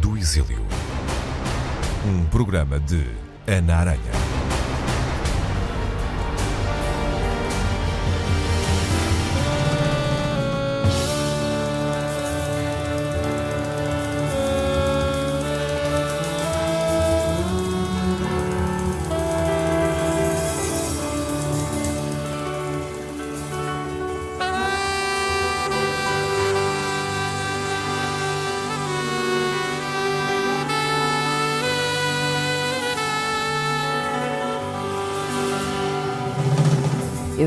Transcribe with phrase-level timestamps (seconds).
[0.00, 0.64] Do Exílio.
[2.06, 3.04] Um programa de
[3.46, 4.27] Ana Aranha.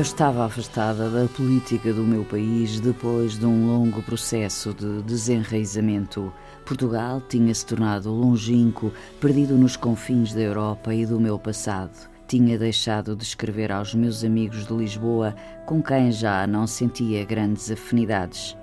[0.02, 6.32] Eu estava afastada da política do meu país depois de um longo processo de desenraizamento.
[6.66, 12.10] Portugal tinha se tornado longínquo, perdido nos confins da Europa e do meu passado.
[12.26, 17.70] Tinha deixado de escrever aos meus amigos de Lisboa, com quem já não sentia grandes
[17.70, 18.56] afinidades.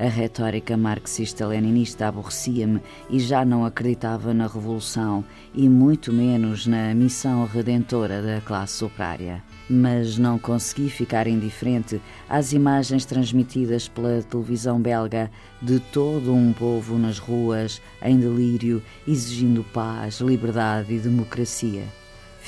[0.00, 2.80] A retórica marxista-leninista aborrecia-me
[3.10, 5.22] e já não acreditava na revolução
[5.54, 12.52] e muito menos na missão redentora da classe operária mas não consegui ficar indiferente às
[12.52, 15.30] imagens transmitidas pela televisão belga
[15.62, 21.99] de todo um povo nas ruas, em delírio, exigindo paz, liberdade e democracia.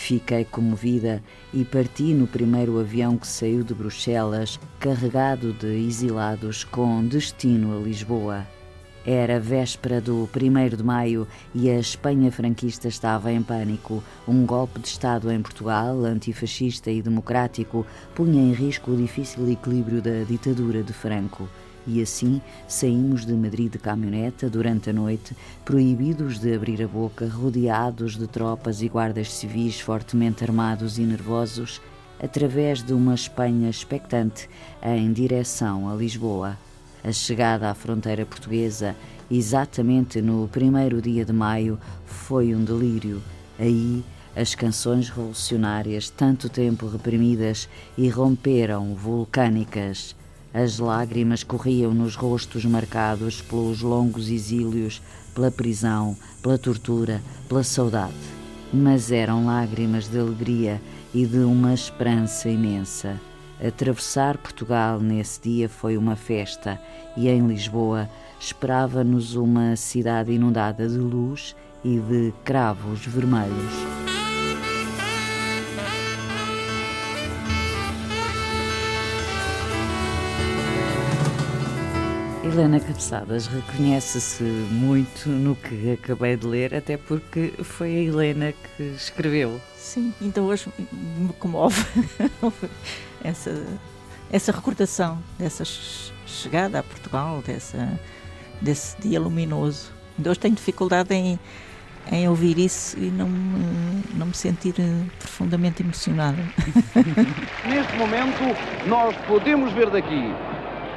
[0.03, 1.23] Fiquei comovida
[1.55, 7.81] e parti no primeiro avião que saiu de Bruxelas, carregado de exilados com destino a
[7.81, 8.45] Lisboa.
[9.07, 14.03] Era véspera do 1 de maio e a Espanha franquista estava em pânico.
[14.27, 20.03] Um golpe de Estado em Portugal, antifascista e democrático, punha em risco o difícil equilíbrio
[20.03, 21.49] da ditadura de Franco.
[21.87, 27.29] E assim saímos de Madrid de caminhoneta durante a noite, proibidos de abrir a boca,
[27.29, 31.81] rodeados de tropas e guardas civis fortemente armados e nervosos,
[32.23, 34.49] através de uma Espanha expectante
[34.83, 36.57] em direção a Lisboa.
[37.03, 38.95] A chegada à fronteira portuguesa,
[39.29, 43.21] exatamente no primeiro dia de maio, foi um delírio.
[43.59, 44.05] Aí,
[44.37, 50.15] as canções revolucionárias, tanto tempo reprimidas, irromperam vulcânicas.
[50.55, 55.01] As lágrimas corriam nos rostos marcados pelos longos exílios,
[55.35, 58.13] pela prisão, pela tortura, pela saudade.
[58.73, 60.81] Mas eram lágrimas de alegria
[61.15, 63.19] e de uma esperança imensa.
[63.67, 66.81] Atravessar Portugal nesse dia foi uma festa
[67.17, 68.09] e em Lisboa
[68.41, 71.55] esperava-nos uma cidade inundada de luz
[71.85, 74.22] e de cravos vermelhos.
[82.45, 88.83] Helena Cabeçadas reconhece-se muito no que acabei de ler, até porque foi a Helena que
[88.83, 89.61] escreveu.
[89.77, 91.81] Sim, então hoje me comove
[93.23, 93.65] essa,
[94.31, 95.65] essa recordação dessa
[96.27, 98.01] chegada a Portugal, dessa,
[98.61, 99.93] desse dia luminoso.
[100.19, 101.39] Ainda hoje tenho dificuldade em,
[102.11, 106.43] em ouvir isso e não me, não me sentir eh, profundamente emocionada.
[107.69, 108.43] Neste momento,
[108.89, 110.35] nós podemos ver daqui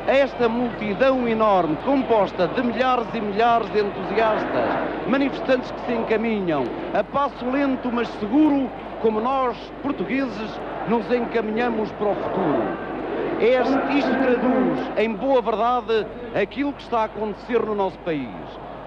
[0.08, 4.70] esta multidão enorme, composta de milhares e milhares de entusiastas,
[5.08, 8.70] manifestantes que se encaminham a passo lento mas seguro,
[9.02, 12.96] como nós, portugueses, nos encaminhamos para o futuro.
[13.40, 16.06] Este, isto traduz, em boa verdade,
[16.40, 18.30] aquilo que está a acontecer no nosso país.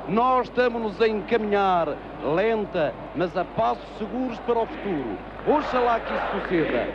[0.09, 1.89] Nós estamos-nos a encaminhar,
[2.35, 5.19] lenta, mas a passos seguros para o futuro.
[5.47, 6.89] Oxalá que isso suceda.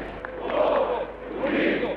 [1.45, 1.95] Unido,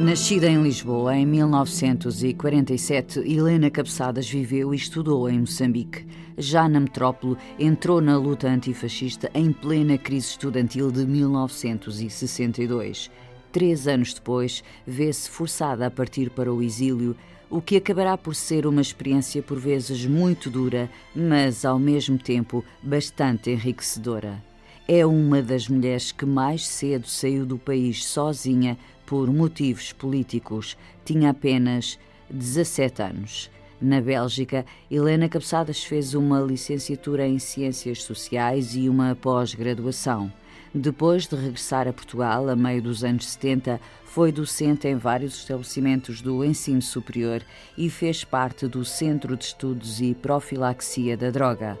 [0.00, 6.06] Nascida em Lisboa em 1947, Helena Cabeçadas viveu e estudou em Moçambique.
[6.38, 13.10] Já na metrópole, entrou na luta antifascista em plena crise estudantil de 1962.
[13.52, 17.14] Três anos depois, vê-se forçada a partir para o exílio,
[17.50, 22.64] o que acabará por ser uma experiência por vezes muito dura, mas ao mesmo tempo
[22.82, 24.48] bastante enriquecedora.
[24.92, 28.76] É uma das mulheres que mais cedo saiu do país sozinha
[29.06, 30.76] por motivos políticos.
[31.04, 31.96] Tinha apenas
[32.28, 33.50] 17 anos.
[33.80, 40.32] Na Bélgica, Helena Cabeçadas fez uma licenciatura em Ciências Sociais e uma pós-graduação.
[40.74, 46.20] Depois de regressar a Portugal, a meio dos anos 70, foi docente em vários estabelecimentos
[46.20, 47.44] do ensino superior
[47.78, 51.78] e fez parte do Centro de Estudos e Profilaxia da Droga.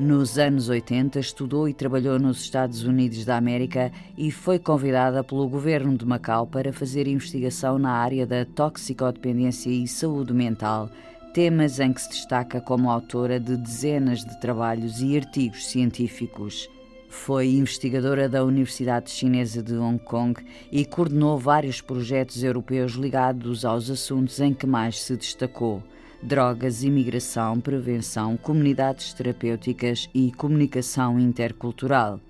[0.00, 5.46] Nos anos 80, estudou e trabalhou nos Estados Unidos da América e foi convidada pelo
[5.46, 10.88] governo de Macau para fazer investigação na área da toxicodependência e saúde mental,
[11.34, 16.66] temas em que se destaca como autora de dezenas de trabalhos e artigos científicos.
[17.10, 20.42] Foi investigadora da Universidade Chinesa de Hong Kong
[20.72, 25.82] e coordenou vários projetos europeus ligados aos assuntos em que mais se destacou:
[26.22, 32.20] drogas, imigração, prevenção, comunidades terapêuticas e comunicação intercultural.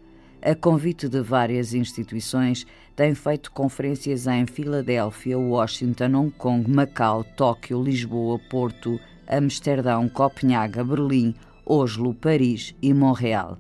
[0.43, 2.67] A convite de várias instituições,
[2.97, 8.99] tem feito conferências em Filadélfia, Washington, Hong Kong, Macau, Tóquio, Lisboa, Porto,
[9.29, 11.35] Amsterdão, Copenhaga, Berlim,
[11.65, 13.59] Oslo, Paris e Montreal.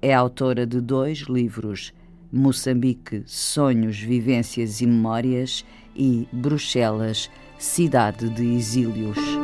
[0.00, 1.92] É autora de dois livros:
[2.32, 5.64] Moçambique, Sonhos, Vivências e Memórias
[5.96, 9.39] e Bruxelas, Cidade de Exílios.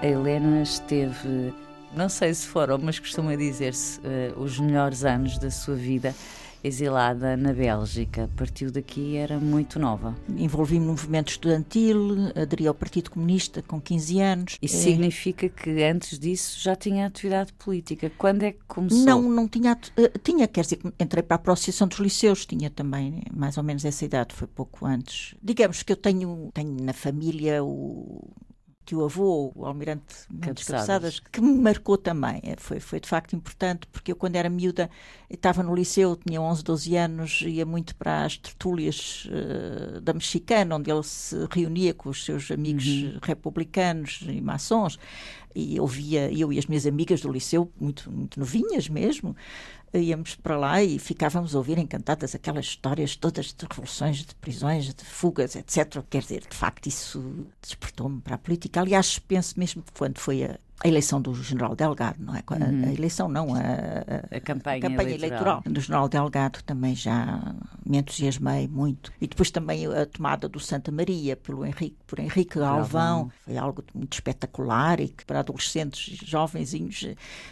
[0.00, 1.52] A Helena esteve,
[1.92, 6.14] não sei se foram, mas costuma dizer-se, uh, os melhores anos da sua vida
[6.62, 8.30] exilada na Bélgica.
[8.36, 10.14] Partiu daqui era muito nova.
[10.36, 14.58] Envolvi-me no movimento estudantil, aderi ao Partido Comunista com 15 anos.
[14.62, 14.80] Isso é...
[14.82, 18.08] significa que antes disso já tinha atividade política.
[18.16, 19.04] Quando é que começou?
[19.04, 19.76] Não, não tinha.
[19.98, 23.84] Uh, tinha, quer dizer, entrei para a Associação dos Liceus, tinha também mais ou menos
[23.84, 25.34] essa idade, foi pouco antes.
[25.42, 28.30] Digamos que eu tenho, tenho na família o
[28.88, 32.40] tio avô, o almirante Mendes Cabeçadas, que me marcou também.
[32.42, 34.88] É, foi, foi de facto importante, porque eu, quando era miúda,
[35.28, 40.76] estava no liceu, tinha 11, 12 anos, ia muito para as tertúlias uh, da Mexicana,
[40.76, 43.18] onde ele se reunia com os seus amigos uhum.
[43.22, 44.98] republicanos e maçons,
[45.54, 49.36] e ouvia, eu e as minhas amigas do liceu, muito, muito novinhas mesmo,
[49.92, 54.92] íamos para lá e ficávamos a ouvir encantadas aquelas histórias todas de revoluções, de prisões,
[54.92, 56.02] de fugas, etc.
[56.08, 58.80] Quer dizer, de facto, isso despertou-me para a política.
[58.80, 62.42] Aliás, penso mesmo quando foi a, a eleição do general Delgado, não é?
[62.46, 62.84] A, uhum.
[62.84, 65.54] a eleição não, a, a, a campanha, campanha eleitoral.
[65.56, 65.62] eleitoral.
[65.66, 67.54] do general Delgado também já
[67.84, 69.12] me entusiasmei muito.
[69.20, 73.82] E depois também a tomada do Santa Maria pelo Henrique, por Henrique Alvão, foi algo
[73.92, 77.06] muito espetacular e que para adolescentes jovenzinhos,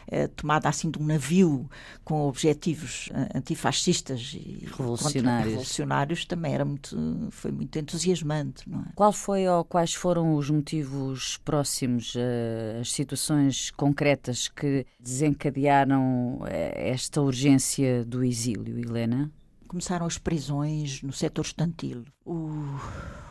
[0.07, 1.69] eh, tomada assim de um navio
[2.05, 5.49] com objetivos eh, antifascistas e revolucionários.
[5.49, 8.85] revolucionários também era muito, foi muito entusiasmante, não é?
[8.95, 16.41] Qual foi ou quais foram os motivos próximos, uh, as situações situações concretas que desencadearam
[16.47, 19.31] eh, esta urgência do exílio, Helena?
[19.67, 22.05] Começaram as prisões no setor estudantil.
[22.25, 22.51] O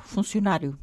[0.03, 0.77] funcionário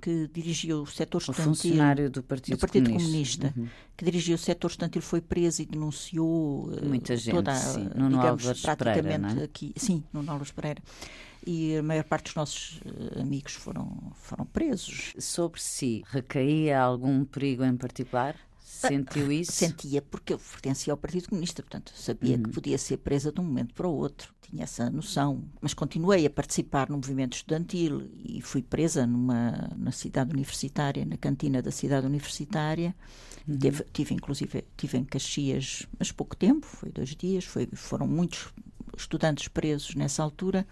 [0.00, 1.44] que dirigiu o setor estudantil.
[1.44, 3.68] O funcionário do Partido, do Partido Comunista, Comunista uhum.
[3.96, 7.88] que dirigiu o setor estudantil foi preso e denunciou eh, muita gente, toda, sim.
[7.94, 9.44] Nuno digamos, praticamente Pereira, é?
[9.44, 10.82] aqui, sim, no Álvares Pereira.
[11.44, 15.12] E a maior parte dos nossos uh, amigos foram, foram presos.
[15.18, 18.36] Sobre si, recaía algum perigo em particular?
[18.88, 19.52] Sentiu ah, isso?
[19.52, 22.42] Sentia, porque eu pertencia ao Partido Comunista, portanto, sabia uhum.
[22.42, 25.44] que podia ser presa de um momento para o outro, tinha essa noção.
[25.60, 31.16] Mas continuei a participar no movimento estudantil e fui presa numa, na cidade universitária, na
[31.16, 32.94] cantina da cidade universitária.
[33.46, 33.58] Uhum.
[33.58, 38.52] Teve, tive, inclusive, tive em Caxias, mas pouco tempo, foi dois dias, foi, foram muitos
[38.96, 40.66] estudantes presos nessa altura.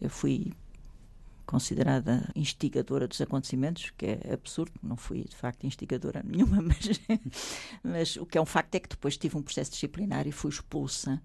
[0.00, 0.52] Eu fui
[1.48, 7.00] considerada instigadora dos acontecimentos, que é absurdo, não fui de facto instigadora nenhuma, mas,
[7.82, 10.50] mas o que é um facto é que depois tive um processo disciplinar e fui
[10.50, 11.22] expulsa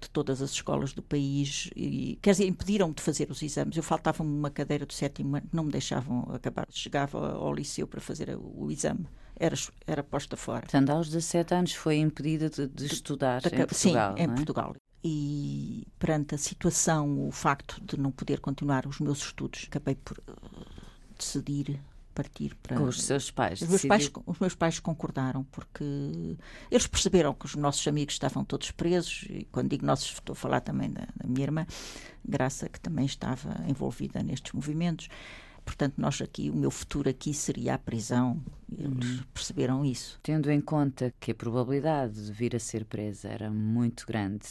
[0.00, 3.76] de todas as escolas do país e, quer dizer, impediram-me de fazer os exames.
[3.76, 6.66] Eu faltava-me uma cadeira do sétimo ano, não me deixavam acabar.
[6.70, 9.06] Chegava ao liceu para fazer o, exame.
[9.38, 9.56] Era,
[9.86, 10.60] era posta fora.
[10.60, 14.28] Portanto, aos 17 anos foi impedida de, de estudar de, em Portugal, Sim, em é?
[14.28, 14.74] Portugal
[15.08, 20.18] e perante a situação, o facto de não poder continuar os meus estudos, acabei por
[20.18, 20.34] uh,
[21.16, 21.80] decidir
[22.12, 22.76] partir para.
[22.76, 23.62] Com os seus pais.
[23.62, 25.84] Os meus pais, os meus pais concordaram, porque
[26.68, 30.36] eles perceberam que os nossos amigos estavam todos presos, e quando digo nossos, estou a
[30.36, 31.66] falar também da, da minha irmã,
[32.24, 35.08] Graça, que também estava envolvida nestes movimentos.
[35.64, 38.42] Portanto, nós aqui, o meu futuro aqui seria a prisão.
[38.76, 39.24] Eles uhum.
[39.32, 40.18] perceberam isso.
[40.22, 44.46] Tendo em conta que a probabilidade de vir a ser presa era muito grande,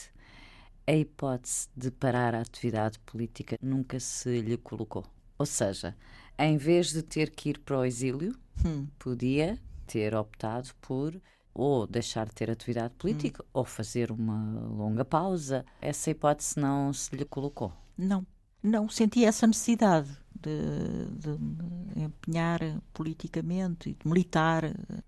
[0.88, 5.04] a hipótese de parar a atividade política nunca se lhe colocou.
[5.38, 5.96] Ou seja,
[6.38, 8.88] em vez de ter que ir para o exílio, hum.
[8.98, 11.20] podia ter optado por
[11.54, 13.48] ou deixar de ter atividade política hum.
[13.54, 15.66] ou fazer uma longa pausa.
[15.82, 17.72] Essa hipótese não se lhe colocou.
[17.98, 18.26] Não,
[18.62, 22.60] não senti essa necessidade de, de empenhar
[22.94, 24.64] politicamente e de militar,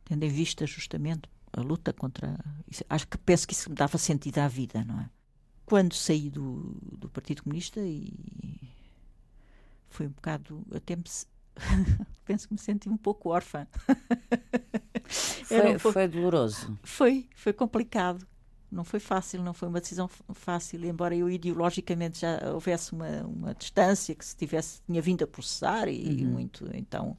[0.06, 2.40] tendo em vista justamente a luta contra.
[2.90, 5.10] Acho que penso que isso me dava sentido à vida, não é?
[5.68, 8.14] Quando saí do, do Partido Comunista e
[9.90, 11.04] foi um bocado até me
[12.24, 13.68] penso que me senti um pouco órfã.
[15.46, 16.78] Foi, um pouco, foi doloroso.
[16.84, 18.28] Foi foi complicado.
[18.70, 23.56] Não foi fácil não foi uma decisão fácil embora eu ideologicamente já houvesse uma, uma
[23.56, 26.32] distância que se tivesse tinha vindo a processar e, uhum.
[26.32, 27.18] muito então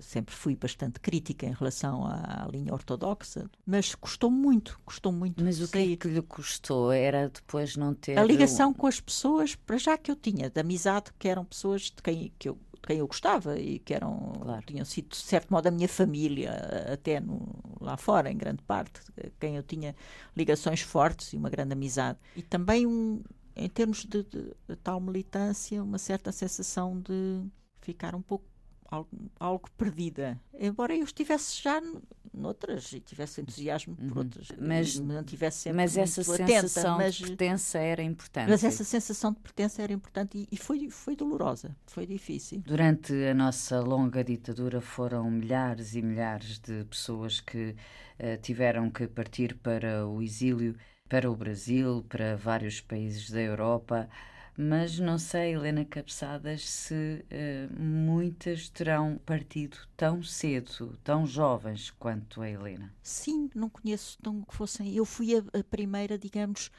[0.00, 5.42] sempre fui bastante crítica em relação à linha ortodoxa, mas custou muito, custou muito.
[5.42, 6.92] Mas o que é que lhe custou?
[6.92, 8.18] Era depois não ter.
[8.18, 11.82] A ligação com as pessoas, para já que eu tinha, de amizade, que eram pessoas
[11.82, 14.64] de quem, que eu, de quem eu gostava e que eram, Claro.
[14.66, 16.52] tinham sido, de certo modo, a minha família,
[16.92, 17.40] até no,
[17.80, 19.00] lá fora, em grande parte,
[19.40, 19.94] quem eu tinha
[20.36, 22.18] ligações fortes e uma grande amizade.
[22.36, 23.22] E também, um,
[23.56, 27.42] em termos de, de- de tal militância, uma certa sensação de
[27.80, 28.44] ficar um pouco
[28.90, 30.40] algo, algo perdida.
[30.58, 31.80] Embora eu estivesse já
[32.32, 34.56] noutras e tivesse entusiasmo por outras, Uhum.
[34.60, 38.50] Mas- e me mantivesse sempre Mas essa atenta, sensação mas- de pertença era importante.
[38.50, 42.62] mas essa sensação de pertença era importante e, e foi, foi dolorosa, foi difícil.
[42.66, 47.76] Durante a nossa longa ditadura foram milhares e milhares de pessoas que
[48.18, 50.76] eh, tiveram que partir para o exílio,
[51.08, 54.08] para o Brasil, para vários países da Europa.
[54.56, 62.40] Mas não sei, Helena Cabeçadas, se eh, muitas terão partido tão cedo, tão jovens quanto
[62.40, 62.94] a Helena.
[63.02, 64.94] Sim, não conheço tão que fossem.
[64.94, 66.70] Eu fui a, a primeira, digamos,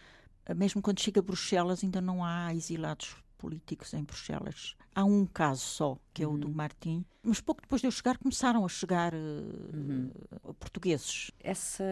[0.55, 4.75] mesmo quando chega a Bruxelas, ainda não há exilados políticos em Bruxelas.
[4.93, 7.03] Há um caso só, que é o do Martim.
[7.21, 11.29] Mas pouco depois de eu chegar, começaram a chegar eh, portugueses.
[11.41, 11.83] Essa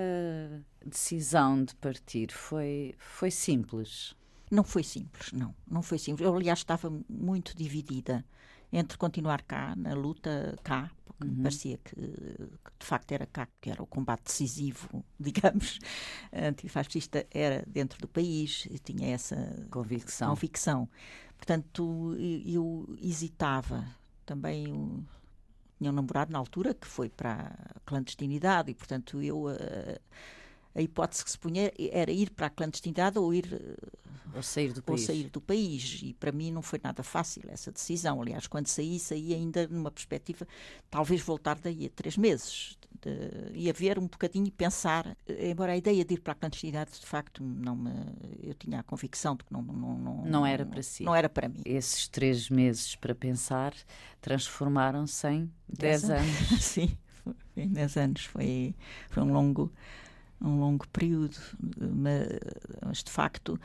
[0.85, 4.15] decisão de partir foi, foi simples.
[4.51, 5.53] Não foi simples, não.
[5.69, 6.25] Não foi simples.
[6.27, 8.25] Eu, aliás, estava muito dividida
[8.71, 13.47] entre continuar cá, na luta cá, porque me parecia que, que de facto era cá,
[13.61, 15.79] que era o combate decisivo, digamos,
[16.33, 19.35] antifascista, era dentro do país, e tinha essa
[19.69, 20.27] Convicção.
[20.29, 20.89] convicção.
[21.37, 23.85] Portanto, eu hesitava.
[24.25, 25.03] Também um-
[25.77, 29.49] tinha um namorado na altura que foi para a clandestinidade e, portanto, eu...
[29.49, 29.99] eh,
[30.75, 33.75] a hipótese que se punha era ir para a clandestinidade ou ir eh,
[34.33, 35.01] Ou sair do ou país.
[35.05, 35.99] sair do país.
[36.03, 38.21] E para mim não foi nada fácil essa decisão.
[38.21, 40.47] Aliás, quando saí, saí ainda numa perspectiva,
[40.89, 42.77] talvez voltar daí a três meses.
[43.53, 46.35] E a ver um bocadinho e pensar, eh, embora a ideia de ir para a
[46.35, 47.91] clandestinidade, de facto, não me,
[48.41, 51.03] eu tinha a convicção de que não, não, não, Não era para si.
[51.03, 51.61] Não era para mim.
[51.65, 53.73] Esses três meses para pensar
[54.21, 56.47] transformaram-se em dez Dez anos.
[56.63, 56.97] Sim,
[57.57, 58.25] em 10 anos.
[58.25, 58.73] Foi,
[59.09, 59.71] foi um longo
[60.43, 61.37] um longo período,
[61.79, 63.59] mas, de facto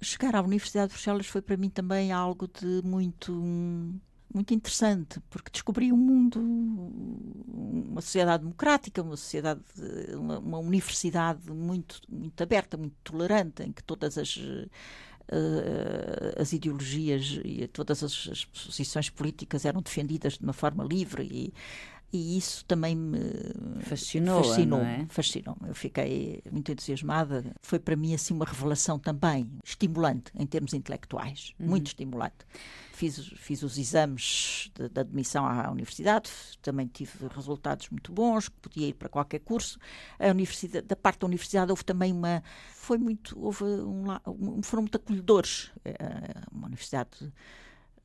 [0.00, 3.32] chegar à Universidade de Bruxelas foi para mim também algo de muito
[4.34, 9.60] muito interessante, porque descobri um mundo, uma sociedade democrática, uma sociedade,
[10.14, 17.40] uma, uma universidade muito, muito aberta, muito tolerante, em que todas as uh, as ideologias
[17.44, 21.52] e todas as, as posições políticas eram defendidas de uma forma livre e,
[22.12, 23.18] e isso também me
[23.84, 25.06] Fascinou, fascinou, é?
[25.08, 27.44] fascinou Eu fiquei muito entusiasmada.
[27.62, 31.68] Foi para mim assim uma revelação também estimulante em termos intelectuais, Uhum.
[31.68, 32.36] muito estimulante.
[32.92, 38.88] Fiz, fiz os exames de, de admissão à universidade, também tive resultados muito bons, podia
[38.88, 39.78] ir para qualquer curso.
[40.18, 42.42] A universidade, da parte da universidade houve também uma,
[42.74, 45.72] foi muito, houve um, foram muito acolhedores.
[45.84, 45.94] É,
[46.52, 47.32] Uma universidade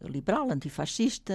[0.02, 1.34] liberal, antifascista,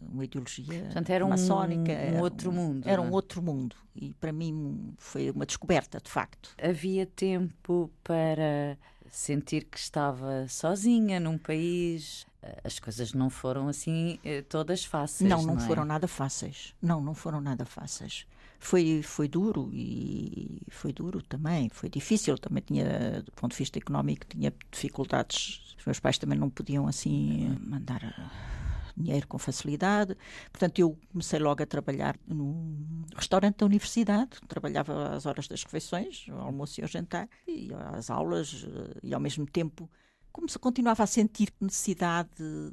[0.00, 1.92] uma ideologia Portanto, era um- maçónica.
[1.92, 3.14] um era outro mundo, Era não um é?
[3.14, 3.76] outro mundo.
[3.96, 6.50] E para mim foi uma descoberta, de facto.
[6.62, 8.76] Havia tempo para
[9.10, 12.26] sentir que estava sozinha num país.
[12.62, 15.28] As coisas não foram assim eh, todas fáceis.
[15.30, 15.60] não, não, é?
[15.60, 16.74] foram nada fáceis.
[16.82, 18.26] Não, não foram nada fáceis.
[18.58, 21.68] Foi, foi duro e foi duro também.
[21.70, 22.36] Foi difícil.
[22.38, 25.62] Também tinha, do ponto de vista económico, tinha dificuldades.
[25.78, 30.16] Os meus pais também não podiam assim mandar eh, dinheiro com facilidade.
[30.50, 34.30] Portanto, eu comecei logo a trabalhar num restaurante da universidade.
[34.48, 39.14] Trabalhava às horas das refeições, ao almoço e ao jantar, e às aulas, eh, e
[39.14, 39.90] ao mesmo tempo
[40.34, 42.72] como se continuava a sentir necessidade de,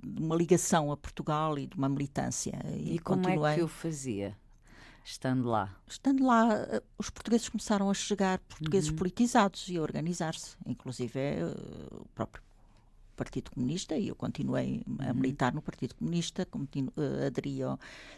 [0.00, 2.56] de uma ligação a Portugal e de uma militância.
[2.76, 3.54] E como continuei.
[3.54, 4.38] é que o fazia,
[5.04, 5.74] estando lá?
[5.86, 8.96] Estando lá, eh, os portugueses começaram a chegar, portugueses Uhum.
[8.96, 11.54] politizados e a organizar-se, inclusive eh,
[11.92, 12.42] o próprio
[13.16, 14.96] Partido Comunista, e eu continuei Uhum.
[15.00, 17.60] a militar no Partido Comunista, uh, aderi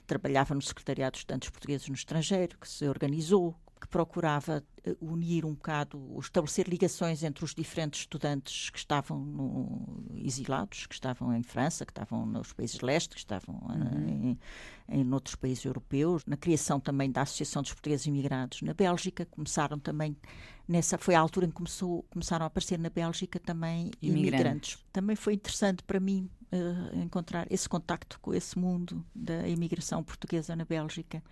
[0.07, 5.45] trabalhava no Secretariado de Estudantes Portugueses no Estrangeiro, que se organizou, que procurava eh, unir
[5.45, 11.43] um bocado, estabelecer ligações entre os diferentes estudantes que estavam no, exilados, que estavam em
[11.43, 14.39] França, que estavam nos países leste, que estavam eh, em,
[14.89, 19.79] em outros países europeus, na criação também da Associação dos Portugueses Imigrados na Bélgica, começaram
[19.79, 20.17] também,
[20.67, 24.33] nessa foi a altura em que começou, começaram a aparecer na Bélgica também Imigrantes.
[24.33, 24.85] imigrantes.
[24.95, 30.57] Também foi interessante para mim eh, encontrar esse contacto com esse mundo da imigração portuguesa
[30.57, 31.23] na Bélgica.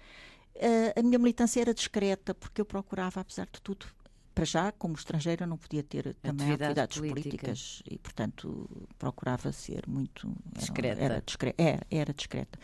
[0.54, 3.87] Eh, a minha militância era discreta, porque eu procurava, apesar de tudo,
[4.35, 7.28] para já, como estrangeira, não podia ter também Atividade atividades política.
[7.28, 11.00] políticas e, portanto, procurava ser muito discreta.
[11.02, 12.59] Era, era, discreta, era, era, discreta.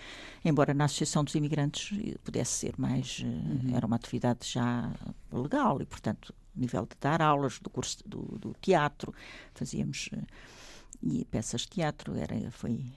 [0.45, 1.91] Embora na Associação dos Imigrantes
[2.25, 3.21] pudesse ser mais.
[3.21, 3.75] Uhum.
[3.75, 4.91] Era uma atividade já
[5.31, 9.15] legal e, portanto, nível de dar aulas do curso do, do teatro,
[9.55, 10.11] fazíamos.
[11.03, 12.93] E peças de teatro, era, foi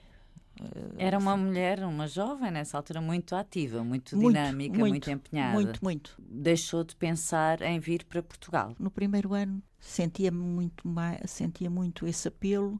[0.97, 5.53] era uma mulher, uma jovem nessa altura, muito ativa, muito, muito dinâmica, muito, muito, empenhada.
[5.53, 6.15] Muito, muito.
[6.19, 8.75] Deixou de pensar em vir para Portugal.
[8.79, 12.79] No primeiro ano sentia muito mais, sentia muito esse apelo.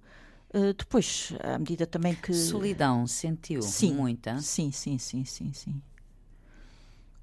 [0.54, 2.34] Uh, depois, à medida também que.
[2.34, 4.40] Solidão, sentiu sim, muita?
[4.40, 5.82] Sim, sim, sim, sim, sim.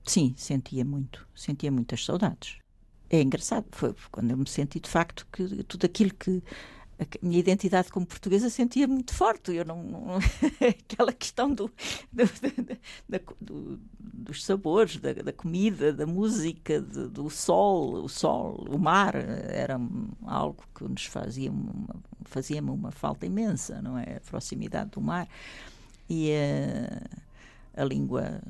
[0.05, 1.27] Sim, sentia muito.
[1.35, 2.57] Sentia muitas saudades.
[3.11, 6.43] É engraçado, foi quando eu me senti de facto que tudo aquilo que
[6.99, 9.55] a minha identidade como portuguesa sentia muito forte.
[9.55, 10.19] Eu não, não
[10.61, 11.71] aquela questão do,
[12.13, 12.25] do,
[13.41, 19.81] do, dos sabores, da, da, comida, da música, do sol, o sol, o mar era
[20.27, 24.17] algo que nos fazia uma, fazia uma falta imensa, não é?
[24.17, 25.29] A proximidade do mar
[26.11, 26.33] e
[27.77, 28.41] a, a língua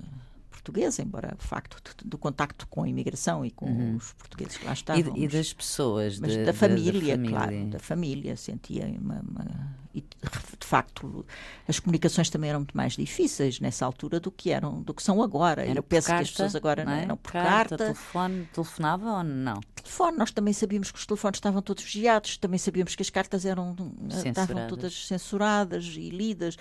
[0.68, 3.96] portuguesa, embora o facto do contacto com a imigração e com uhum.
[3.96, 5.16] os portugueses que lá estavam.
[5.16, 9.20] E, e das pessoas, mas de, da, família, da, família, claro, da família, sentia uma,
[9.20, 11.24] uma, e de facto
[11.66, 15.22] as comunicações também eram muito mais difíceis nessa altura do que eram, do que são
[15.22, 15.62] agora.
[15.62, 17.02] Era Eu penso carta, que as pessoas agora não é?
[17.04, 17.76] eram por carta, carta.
[17.76, 19.60] Telefone, telefonava ou não?
[19.74, 23.46] Telefone, nós também sabíamos que os telefones estavam todos vigiados, também sabíamos que as cartas
[23.46, 23.74] eram
[24.10, 24.26] censuradas.
[24.26, 26.56] estavam todas censuradas e lidas.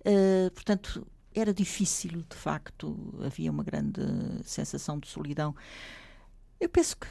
[0.00, 4.02] Uh, portanto, era difícil, de facto, havia uma grande
[4.44, 5.54] sensação de solidão.
[6.58, 7.06] Eu penso que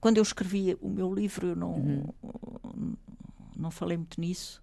[0.00, 2.96] quando eu escrevi o meu livro eu não, uhum.
[3.54, 4.62] não falei muito nisso,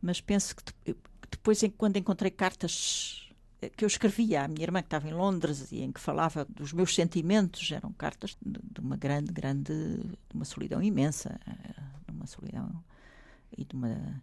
[0.00, 0.96] mas penso que
[1.30, 3.30] depois, quando encontrei cartas
[3.76, 6.72] que eu escrevia à minha irmã que estava em Londres e em que falava dos
[6.72, 12.26] meus sentimentos, eram cartas de uma grande, grande, de uma solidão imensa, eh, de uma
[12.26, 12.82] solidão
[13.56, 14.22] e de uma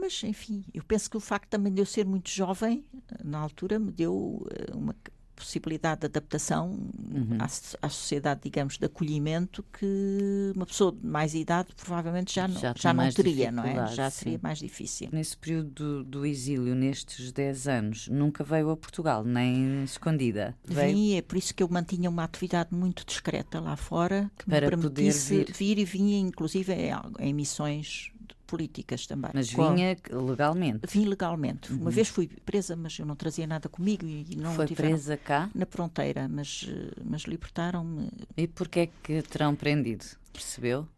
[0.00, 2.84] mas, enfim, eu penso que o facto também de eu ser muito jovem,
[3.24, 4.94] na altura, me deu eh, uma
[5.38, 7.38] possibilidade de adaptação uhum.
[7.38, 12.60] à, à, sociedade, digamos, de acolhimento que uma pessoa de mais idade provavelmente já não,
[12.60, 13.86] já, já não teria, não é?
[13.94, 14.40] Já seria sim.
[14.42, 15.08] mais difícil.
[15.12, 20.56] Nesse período do, do, exílio, nestes 10 anos, nunca veio a Portugal, nem escondida?
[20.64, 20.94] Veio...
[20.94, 24.62] Vim, é por isso que eu mantinha uma atividade muito discreta lá fora, que Para
[24.62, 25.52] me permitisse vir.
[25.52, 25.78] vir.
[25.78, 28.12] e vinha, inclusive, em, em missões
[28.48, 29.30] políticas também.
[29.34, 30.24] Mas vinha Qual?
[30.26, 30.80] legalmente?
[30.88, 31.70] Vim legalmente.
[31.70, 31.82] Uhum.
[31.82, 35.16] Uma vez fui presa, mas eu não trazia nada comigo e não Foi tiveram, presa
[35.16, 35.50] cá?
[35.54, 36.68] Na fronteira, mas,
[37.04, 38.10] mas libertaram-me.
[38.36, 40.04] E porquê é que terão prendido?
[40.32, 40.88] Percebeu?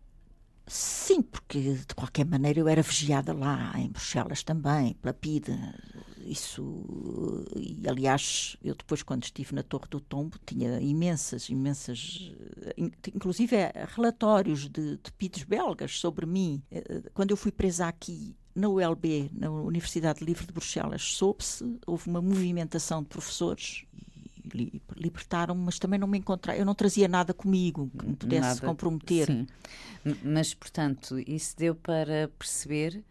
[0.72, 5.52] Sim, porque de qualquer maneira eu era vigiada lá, em Bruxelas também, pela PIDE.
[6.24, 12.30] Isso, e aliás, eu depois, quando estive na Torre do Tombo, tinha imensas, imensas,
[13.12, 16.62] inclusive é, relatórios de, de PIDES belgas sobre mim.
[16.70, 22.08] Eh, quando eu fui presa aqui, na ULB, na Universidade Livre de Bruxelas, soube-se, houve
[22.08, 23.84] uma movimentação de professores
[24.96, 26.60] libertaram-me, mas também não me encontrei.
[26.60, 29.26] Eu não trazia nada comigo que me pudesse nada, comprometer.
[29.26, 29.46] Sim.
[30.24, 33.04] Mas, portanto, isso deu para perceber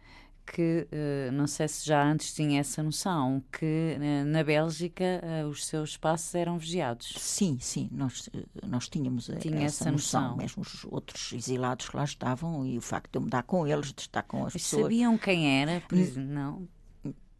[0.46, 5.04] que, uh, não sei se já antes tinha essa noção, que uh, na Bélgica
[5.44, 7.14] uh, os seus espaços eram vigiados.
[7.18, 8.28] Sim, sim, nós,
[8.66, 10.22] nós tínhamos Tinha essa, essa noção.
[10.22, 10.36] noção.
[10.36, 13.66] Mesmo os outros exilados que lá estavam e o facto de eu me dar com
[13.66, 14.82] eles, de estar com as Mas pessoas.
[14.82, 15.82] Sabiam quem era?
[16.16, 16.68] Não?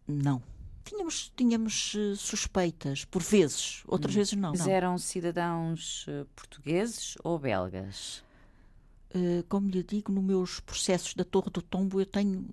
[0.06, 0.42] Não.
[0.84, 4.18] Tínhamos, tínhamos uh, suspeitas, por vezes, outras hum.
[4.18, 4.50] vezes não.
[4.50, 4.72] Mas não.
[4.72, 8.24] eram cidadãos uh, portugueses ou belgas?
[9.14, 12.46] Uh, como lhe digo, nos meus processos da Torre do Tombo eu tenho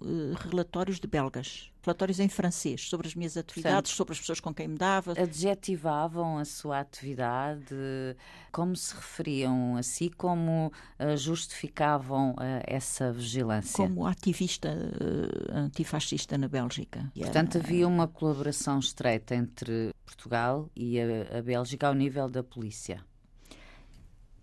[0.49, 4.67] relatórios de belgas relatórios em francês sobre as minhas atividades, sobre as pessoas com quem
[4.67, 5.13] me dava.
[5.13, 7.75] Adjetivavam a sua atividade,
[8.51, 10.67] como se referiam a si, como
[10.99, 13.87] uh, justificavam uh, essa vigilância?
[13.87, 17.09] Como ativista uh, antifascista na Bélgica.
[17.15, 23.03] Portanto, havia uma colaboração estreita entre Portugal e a, a Bélgica ao nível da polícia.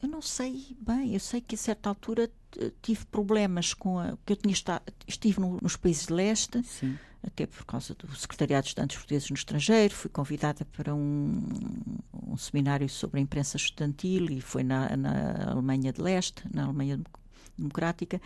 [0.04, 2.30] Eu não sei bem, eu sei que a certa altura
[2.82, 4.16] tive problemas com a.
[4.24, 8.14] que eu tinha estado, estive no, nos países de leste, Sim até por causa do
[8.14, 11.42] Secretariado de Estudantes Portugueses no Estrangeiro, fui convidada para um,
[12.12, 17.00] um seminário sobre a imprensa estudantil e foi na, na Alemanha de Leste, na Alemanha
[17.56, 18.20] Democrática,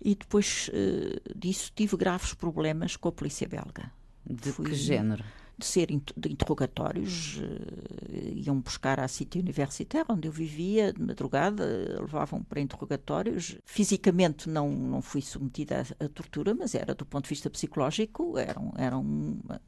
[0.00, 3.92] e depois uh, disso tive graves problemas com a polícia belga.
[4.24, 5.24] De fui, que género?
[5.58, 11.98] De ser de interrogatórios, uh, iam buscar à City Universitaire, onde eu vivia, de madrugada,
[12.00, 13.58] levavam para interrogatórios.
[13.64, 18.38] Fisicamente não, não fui submetida à, à tortura, mas era do ponto de vista psicológico,
[18.38, 19.60] eram, eram uh,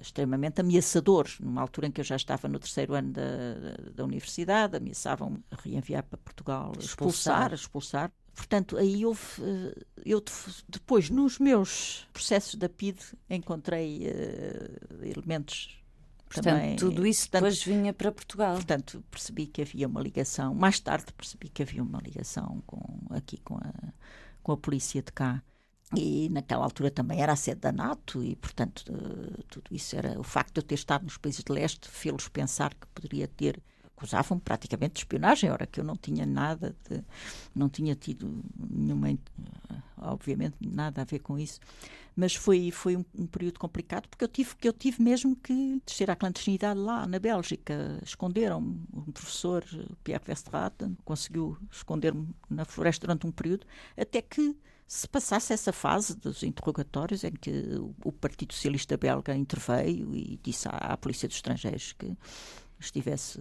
[0.00, 4.04] extremamente ameaçadores, numa altura em que eu já estava no terceiro ano da, da, da
[4.04, 7.52] universidade, ameaçavam reenviar para Portugal, expulsar, expulsar.
[7.52, 9.20] expulsar portanto, aí houve.
[9.40, 10.22] eh, Eu
[10.68, 15.82] depois, nos meus processos da PID, encontrei uh, elementos.
[16.28, 18.54] Portanto, também, tudo isso portanto, depois vinha para Portugal.
[18.54, 20.54] Portanto, percebi que havia uma ligação.
[20.54, 23.72] Mais tarde percebi que havia uma ligação com, aqui com a,
[24.42, 25.42] com a polícia de cá.
[25.94, 30.18] E naquela altura também era a sede da NATO, e portanto, uh, tudo isso era.
[30.18, 33.62] O facto de eu ter estado nos países de leste fê-los pensar que poderia ter
[33.96, 37.02] acusavam praticamente de espionagem, ora que eu não tinha nada de,
[37.54, 39.08] não tinha tido nenhuma,
[39.96, 41.58] obviamente, nada a ver com isso.
[42.14, 45.82] Mas foi, foi um, um, período complicado porque eu tive, que eu tive mesmo que
[45.84, 47.98] descer à clandestinidade lá na Bélgica.
[48.02, 48.80] Esconderam-me.
[48.92, 49.64] Um professor,
[50.02, 54.56] Pierre Westerraten, conseguiu esconder-me na floresta durante um período, até que
[54.86, 57.50] se passasse essa fase dos interrogatórios em que
[58.04, 62.16] o Partido Socialista Belga interveio e disse à, à Polícia dos Estrangeiros que
[62.78, 63.40] estivesse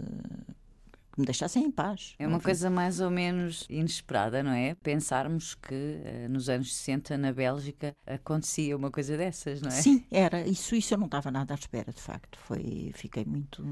[1.16, 2.14] que me deixassem em paz.
[2.20, 4.76] É uma coisa mais ou menos inesperada, não é?
[4.76, 9.82] Pensarmos que uh, nos anos 60 na Bélgica acontecia uma coisa dessas, não é?
[9.82, 10.46] Sim, era.
[10.46, 12.38] Isso, isso eu não estava nada à espera, de facto.
[12.38, 13.66] Foi, fiquei muito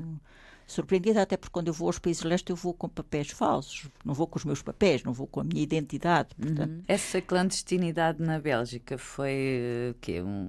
[0.65, 4.13] surpreendida, até porque quando eu vou aos países leste eu vou com papéis falsos, não
[4.13, 6.29] vou com os meus papéis, não vou com a minha identidade.
[6.35, 6.71] Portanto...
[6.71, 6.83] Uhum.
[6.87, 10.21] Essa clandestinidade na Bélgica foi o quê?
[10.21, 10.47] Um,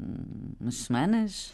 [0.60, 1.52] umas semanas?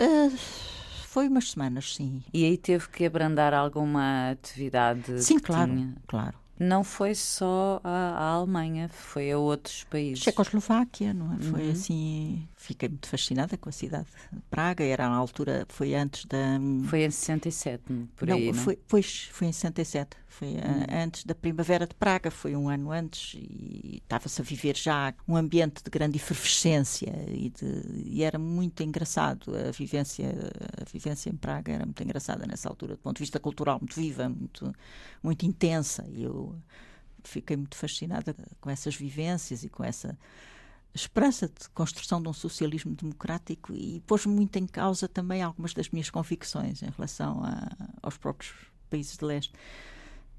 [0.00, 2.22] Uh, foi umas semanas, sim.
[2.34, 5.22] E aí teve que abrandar alguma atividade?
[5.22, 5.96] Sim, claro, tinha?
[6.06, 6.38] claro.
[6.58, 10.24] Não foi só a, a, Alemanha, foi a outros países.
[10.24, 11.38] Checoslováquia, não é?
[11.38, 11.70] Foi uhum.
[11.70, 12.48] assim.
[12.56, 14.84] Fiquei muito fascinada com a cidade de Praga.
[14.84, 16.58] Era na altura, foi antes da.
[16.88, 17.82] Foi em 67,
[18.16, 18.52] por não, aí.
[18.52, 20.16] Não, foi, pois, foi em 67.
[20.38, 21.02] Foi uhum.
[21.04, 25.36] antes da Primavera de Praga, foi um ano antes e estava-se a viver já um
[25.36, 29.52] ambiente de grande efervescência e, de, e, era muito engraçado.
[29.56, 30.32] A vivência,
[30.80, 33.96] a vivência em Praga era muito engraçada nessa altura, do ponto de vista cultural, muito
[33.96, 34.72] viva, muito,
[35.20, 36.06] muito intensa.
[36.08, 36.47] E eu
[37.24, 40.18] fiquei muito fascinada com essas vivências e com essa
[40.94, 45.90] esperança de construção de um socialismo democrático e pôs muito em causa também algumas das
[45.90, 47.70] minhas convicções em relação a,
[48.02, 48.52] aos próprios
[48.88, 49.52] países de leste.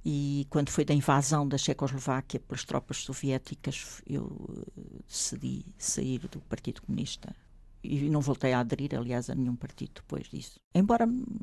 [0.03, 4.65] E quando foi da invasão da Checoslováquia pelas tropas soviéticas, eu
[5.07, 7.35] decidi sair do Partido Comunista
[7.83, 10.59] e não voltei a aderir, aliás, a nenhum partido depois disso.
[10.73, 11.35] Embora me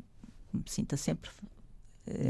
[0.65, 1.29] sinta sempre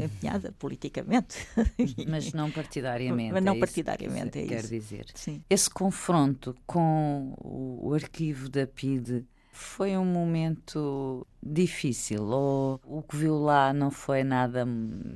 [0.04, 1.46] empenhada politicamente.
[2.08, 3.32] Mas não partidariamente.
[3.32, 4.68] Mas não é partidariamente, que é quer isso.
[4.68, 5.06] dizer.
[5.14, 5.42] Sim.
[5.48, 13.36] Esse confronto com o, arquivo da PIDE foi um momento difícil ou o que viu
[13.38, 14.66] lá não foi nada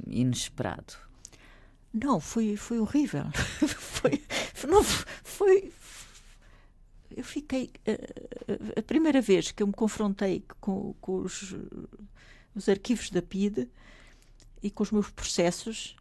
[0.07, 0.95] inesperado?
[1.93, 3.25] Não, foi, foi horrível.
[3.69, 4.23] foi,
[4.67, 5.71] não, foi,
[7.17, 7.71] eu fiquei.
[7.87, 11.55] A, a primeira vez que eu me confrontei com, com os,
[12.55, 13.69] os arquivos da PIDE
[14.63, 15.97] e com os meus processos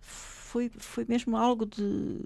[0.00, 2.18] foi, foi mesmo algo de,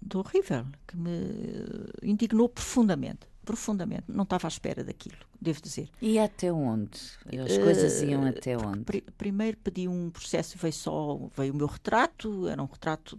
[0.00, 4.04] de horrível que me indignou profundamente profundamente.
[4.08, 5.88] Não estava à espera daquilo, devo dizer.
[6.02, 7.00] E até onde?
[7.42, 8.84] As coisas iam uh, até onde?
[8.84, 13.18] Pr primeiro pedi um processo, veio só, veio o meu retrato, era um retrato,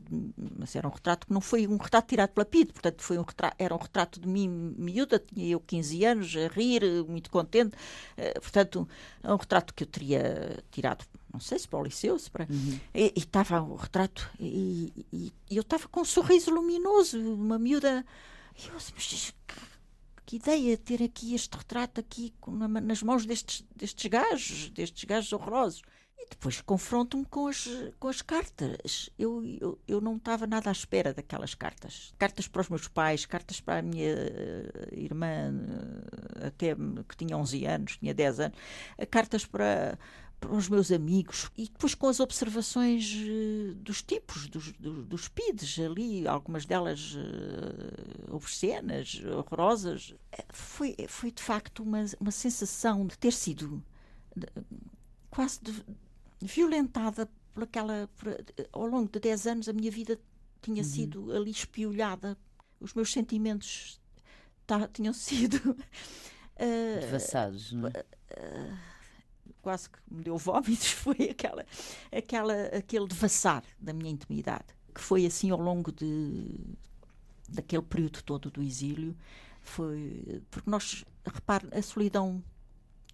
[0.59, 3.23] mas era um retrato que não foi um retrato tirado pela PID, portanto foi um
[3.23, 7.75] retrato, era um retrato de mim miúda, tinha eu 15 anos, a rir, muito contente,
[7.75, 8.87] uh, portanto,
[9.23, 12.47] é um retrato que eu teria tirado não sei se para o liceu, se para...
[12.49, 12.79] Uhum.
[12.93, 18.05] E estava o retrato, e, e, e eu estava com um sorriso luminoso, uma miúda.
[18.57, 19.33] E eu assim, mas
[20.29, 22.31] que ideia ter aqui este retrato aqui
[22.83, 25.81] nas mãos destes, destes gajos, destes gajos horrorosos.
[26.19, 27.67] E depois confronto-me com as,
[27.99, 29.09] com as cartas.
[29.17, 32.13] Eu, eu, eu não estava nada à espera daquelas cartas.
[32.19, 34.13] Cartas para os meus pais, cartas para a minha
[34.91, 35.51] irmã,
[36.45, 38.57] até que tinha 11 anos, tinha 10 anos,
[39.09, 39.97] cartas para,
[40.39, 45.27] para os meus amigos e depois com as observações uh, dos tipos, dos, dos, dos
[45.27, 50.15] PIDs ali, algumas delas uh, obscenas, horrorosas.
[50.49, 53.83] Foi, foi de facto uma, uma sensação de ter sido
[55.29, 55.73] quase de,
[56.41, 58.09] violentada por aquela.
[58.15, 58.27] Por,
[58.71, 60.19] ao longo de 10 anos, a minha vida
[60.61, 60.89] tinha uhum.
[60.89, 62.37] sido ali espiolhada,
[62.79, 63.99] os meus sentimentos
[64.65, 65.57] tá, tinham sido.
[66.55, 68.05] Uh, Devassados, não é?
[69.61, 71.65] Quase que me deu vómitos foi aquela,
[72.11, 76.59] aquela, aquele devassar da minha intimidade, que foi assim ao longo de,
[77.47, 79.15] daquele período todo do exílio.
[79.61, 82.43] Foi, porque nós, repare, a solidão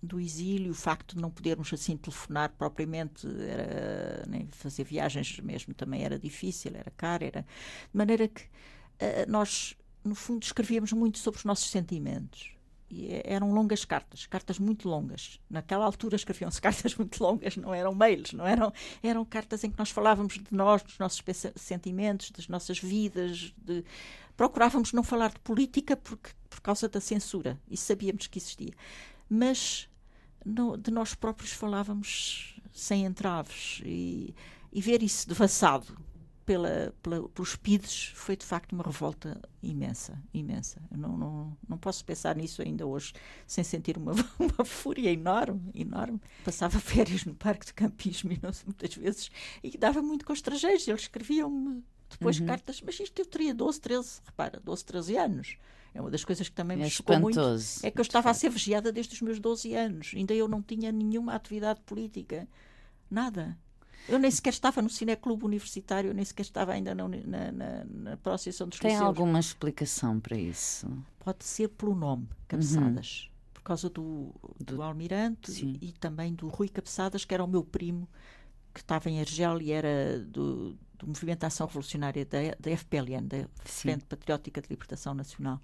[0.02, 5.74] do exílio, o facto de não podermos assim telefonar propriamente, era, nem fazer viagens mesmo
[5.74, 11.18] também era difícil, era caro, era de maneira que uh, nós, no fundo, escrevíamos muito
[11.18, 12.55] sobre os nossos sentimentos
[12.90, 15.40] e eram longas cartas, cartas muito longas.
[15.50, 18.72] Naquela altura escreviam-se cartas muito longas, não eram mails, não eram,
[19.02, 21.24] eram cartas em que nós falávamos de nós, dos nossos
[21.56, 23.54] sentimentos, das nossas vidas.
[23.58, 23.84] De...
[24.38, 28.74] Procurávamos não falar de política porque, por causa da censura, e sabíamos que existia.
[29.30, 29.90] Mas
[30.46, 34.36] no, de nós próprios falávamos sem entraves e,
[34.72, 35.98] e ver isso devassado
[36.46, 40.82] pela, pela, pelos PIDs foi de facto uma revolta imensa, imensa.
[40.92, 43.14] Eu não, não, não posso pensar nisso ainda hoje
[43.48, 46.22] sem sentir uma, uma fúria enorme, enorme.
[46.44, 49.32] Passava férias no parque de campismo e não, muitas vezes
[49.64, 50.88] e dava muito com estrangeiros.
[50.88, 52.46] Eles escreviam-me depois uhum.
[52.46, 55.58] cartas, mas isto eu teria 12, 13, repara, 12, 13 anos.
[55.94, 57.40] É uma das coisas que também me é chocou muito.
[57.82, 60.12] É que eu estava a ser vigiada desde os meus 12 anos.
[60.14, 62.48] Ainda eu não tinha nenhuma atividade política.
[63.10, 63.58] Nada.
[64.08, 68.18] Eu nem sequer estava no Cineclube Universitário, nem sequer estava ainda na, na, na, na
[68.26, 69.08] Associação dos Tem Liceus.
[69.08, 70.88] alguma explicação para isso?
[71.20, 73.24] Pode ser pelo nome, Cabeçadas.
[73.30, 73.36] Uhum.
[73.54, 75.78] Por causa do, do, do Almirante Sim.
[75.82, 78.08] e também do Rui Cabeçadas, que era o meu primo,
[78.74, 83.28] que estava em Argel e era do, do Movimento de Ação Revolucionária da, da FPLN,
[83.28, 85.60] da Frente Patriótica de Libertação Nacional.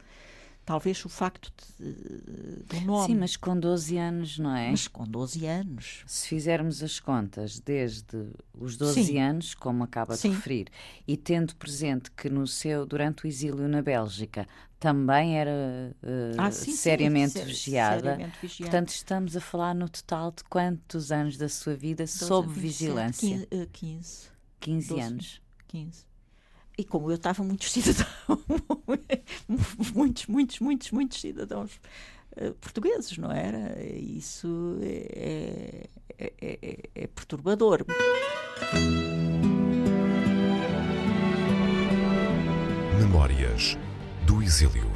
[0.63, 3.07] Talvez o facto de, do nome.
[3.07, 4.69] Sim, mas com 12 anos, não é?
[4.69, 6.03] Mas com 12 anos.
[6.05, 9.19] Se fizermos as contas desde os 12 Sim.
[9.19, 10.29] anos, como acaba de Sim.
[10.29, 10.67] referir,
[11.07, 14.47] e tendo presente que no seu, durante o exílio na Bélgica,
[14.79, 18.01] também era uh, ah, sim, seriamente, sim, vigiada.
[18.01, 18.71] seriamente, vigiada.
[18.71, 23.47] Portanto, estamos a falar no total de quantos anos da sua vida sob vigilância?
[23.71, 24.29] 15.
[24.59, 25.41] 15, 15 anos.
[25.67, 26.10] 15.
[26.81, 28.07] E como eu estava muitos cidadãos,
[29.93, 31.79] muitos, muitos, muitos, muitos cidadãos
[32.37, 33.79] uh, portugueses, não era?
[33.83, 37.85] Isso é, é, é, é perturbador.
[42.99, 43.77] Memórias
[44.25, 44.91] do Exílio.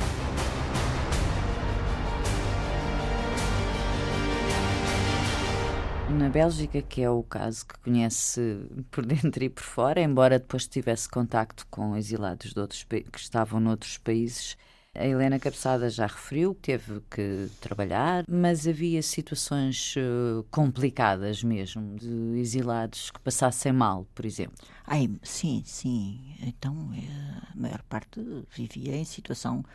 [6.07, 8.59] Na Bélgica, que é o caso que conhece
[8.91, 13.59] por dentro e por fora, embora depois tivesse contacto com exilados de outros que estavam
[13.59, 14.57] noutros países.
[14.93, 21.97] A Helena Cabeçada já referiu que teve que trabalhar, mas havia situações uh, complicadas mesmo,
[21.97, 24.55] de exilados que passassem mal, por exemplo.
[24.87, 26.37] Ai, sim, sim.
[26.41, 28.21] Então, eh, a maior parte
[28.55, 29.65] vivia em situação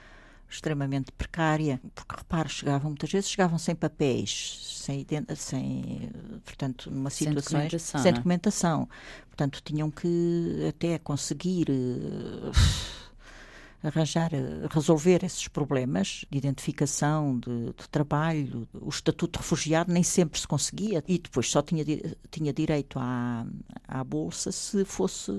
[0.51, 6.11] extremamente precária, porque repare, chegavam muitas vezes chegavam sem papéis, sem, sem
[6.45, 8.15] portanto, numa situação sem documentação, sem é?
[8.15, 8.89] documentação.
[9.29, 13.00] Portanto, tinham que até conseguir uh,
[13.83, 18.69] arranjar, eh, resolver esses problemas de identificação, de, de, trabalho.
[18.75, 21.85] O estatuto de refugiado nem sempre se conseguia e depois só tinha,
[22.31, 23.47] tinha direito à,
[23.89, 25.33] à bolsa se fosse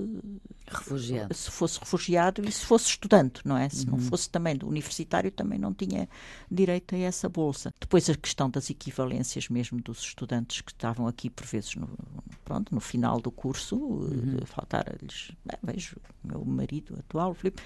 [0.66, 1.34] refugiado.
[1.34, 3.68] Se fosse refugiado e se fosse estudante, não é?
[3.68, 3.92] Se uhum.
[3.92, 6.08] não fosse também do universitário, também não tinha
[6.50, 7.72] direito a essa bolsa.
[7.78, 11.88] Depois a questão das equivalências mesmo dos estudantes que estavam aqui por vezes no,
[12.44, 14.38] pronto, no final do curso, uhum.
[14.46, 17.62] faltar-lhes, vejo o meu marido atual, Filipe,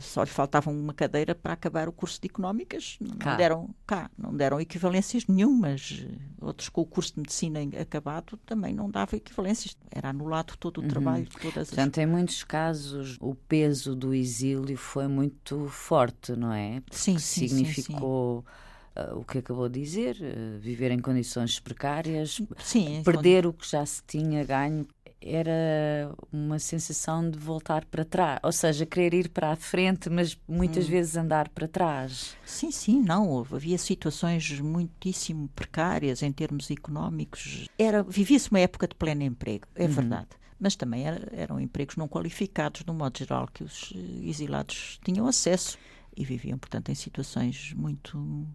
[0.00, 3.36] só lhe faltava uma cadeira para acabar o curso de económicas, não cá.
[3.36, 6.06] deram cá, não deram equivalências nenhumas.
[6.40, 9.76] Outros com o curso de medicina acabado também não dava equivalências.
[9.90, 10.88] Era anulado todo o uhum.
[10.88, 12.04] trabalho, todas Portanto, as...
[12.04, 16.80] em muitos casos o peso do exílio foi muito forte, não é?
[16.80, 18.66] Porque sim, sim, significou sim, sim.
[18.96, 23.50] Uh, o que acabou de dizer, uh, viver em condições precárias, Sim, perder quando...
[23.50, 24.86] o que já se tinha ganho
[25.20, 30.36] era uma sensação de voltar para trás, ou seja, querer ir para a frente, mas
[30.46, 30.90] muitas hum.
[30.90, 32.36] vezes andar para trás.
[32.44, 33.44] Sim, sim, não.
[33.50, 37.68] Havia situações muitíssimo precárias em termos económicos.
[37.78, 39.90] Era vivia-se uma época de pleno emprego, é uhum.
[39.90, 40.28] verdade.
[40.58, 45.78] Mas também era, eram empregos não qualificados, no modo geral, que os exilados tinham acesso
[46.16, 48.46] e viviam, portanto, em situações muito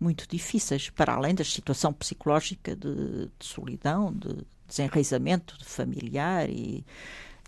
[0.00, 6.84] muito difíceis, para além da situação psicológica de, de solidão, de desenraizamento familiar e,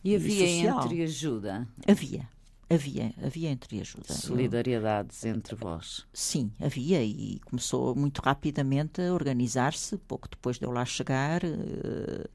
[0.04, 1.66] e havia e entre ajuda?
[1.88, 2.28] Havia.
[2.68, 4.14] Havia, havia entre ajuda.
[4.14, 6.06] Solidariedades entre vós?
[6.12, 9.98] Sim, havia e começou muito rapidamente a organizar-se.
[9.98, 12.28] Pouco depois de eu lá chegar, Uh,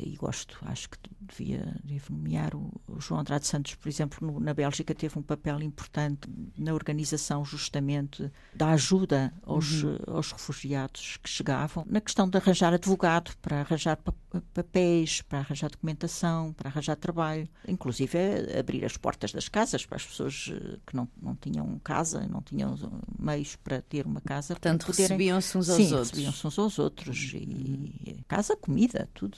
[0.00, 4.40] e gosto, acho que devia, devia nomear o, o, João Andrade Santos, por exemplo, no,
[4.40, 9.98] na Bélgica teve um papel importante na organização justamente da ajuda aos, uhum.
[10.06, 14.12] aos refugiados que chegavam, na questão de arranjar advogado, para arranjar pa
[14.54, 18.18] papéis, para arranjar documentação, para arranjar trabalho, inclusive
[18.58, 22.40] abrir as portas das casas para as pessoas eh, que não, não tinham casa, não
[22.40, 22.74] tinham
[23.18, 24.54] meios para ter uma casa.
[24.54, 26.10] Portanto, recebiam-se uns aos Sim, outros.
[26.10, 27.32] recebiam-se uns aos outros.
[27.34, 29.36] E casa, comida, tudo.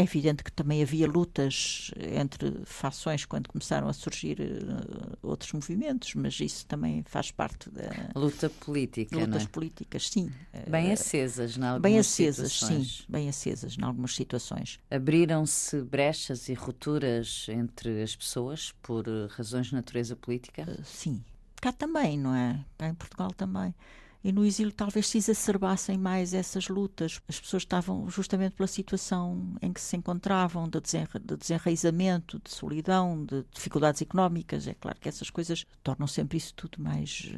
[0.00, 6.14] É evidente que também havia lutas entre fações quando começaram a surgir uh, outros movimentos,
[6.14, 9.46] mas isso também faz parte da luta política, lutas é?
[9.46, 10.32] políticas, sim.
[10.66, 12.96] Bem uh, acesas, em algumas bem acesas, situações.
[12.96, 14.80] sim, bem acesas, em algumas situações.
[14.90, 20.62] Abriram-se brechas e rupturas entre as pessoas por razões de natureza política?
[20.62, 21.22] Uh, sim,
[21.60, 22.64] cá também, não é?
[22.78, 23.74] Cá em Portugal também
[24.22, 27.20] e no exílio talvez se exacerbassem mais essas lutas.
[27.26, 32.50] As pessoas estavam justamente pela situação em que se encontravam, de, desenra de desenraizamento, de
[32.50, 34.66] solidão, de dificuldades económicas.
[34.66, 37.32] É claro que essas coisas tornam sempre isso tudo mais,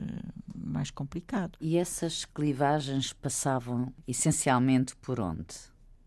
[0.55, 1.57] mais complicado.
[1.61, 5.55] E essas clivagens passavam essencialmente por onde?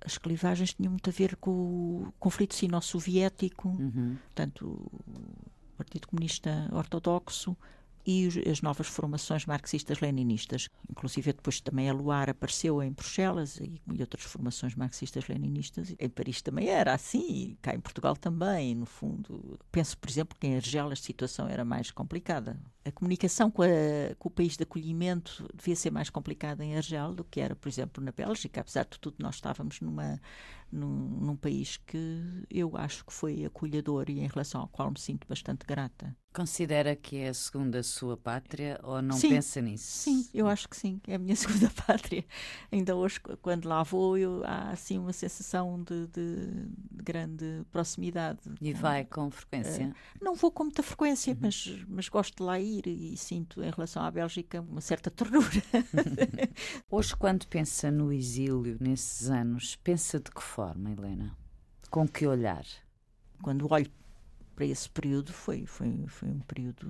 [0.01, 4.17] As clivagens tinham muito a ver com o conflito sino-soviético, uhum.
[4.25, 7.57] portanto, o Partido Comunista Ortodoxo
[8.05, 10.69] e as novas formações marxistas-leninistas.
[10.89, 15.95] Inclusive, depois também a Luar apareceu em Bruxelas e, e outras formações marxistas-leninistas.
[15.97, 19.59] Em Paris também era assim, e cá em Portugal também, no fundo.
[19.71, 22.59] Penso, por exemplo, que em Argel a situação era mais complicada.
[22.83, 27.15] A comunicação com, a, com o país de acolhimento devia ser mais complicada em Argel
[27.15, 28.61] do que era, por exemplo, na Bélgica.
[28.61, 30.21] Apesar de tudo, nós estávamos numa,
[30.75, 34.99] num, num país que eu acho que foi acolhedor e em relação ao qual me
[34.99, 36.15] sinto bastante grata.
[36.35, 39.85] Considera que é a segunda sua pátria ou não sim, pensa nisso?
[39.85, 42.25] Sim, eu acho que sim, é a minha segunda pátria.
[42.69, 48.41] Ainda hoje, quando lá vou, eu, há assim uma sensação de, de, de grande proximidade.
[48.59, 49.87] E vai com frequência?
[49.87, 51.39] Uh, não vou com muita frequência, uhum.
[51.41, 55.47] mas, mas gosto de lá ir e sinto em relação à Bélgica uma certa ternura.
[56.91, 61.35] hoje, quando pensa no exílio, nesses anos, pensa de que forma, Helena?
[61.89, 62.65] Com que olhar?
[63.41, 63.91] Quando olho
[64.55, 66.87] para esse período foi, foi, foi um período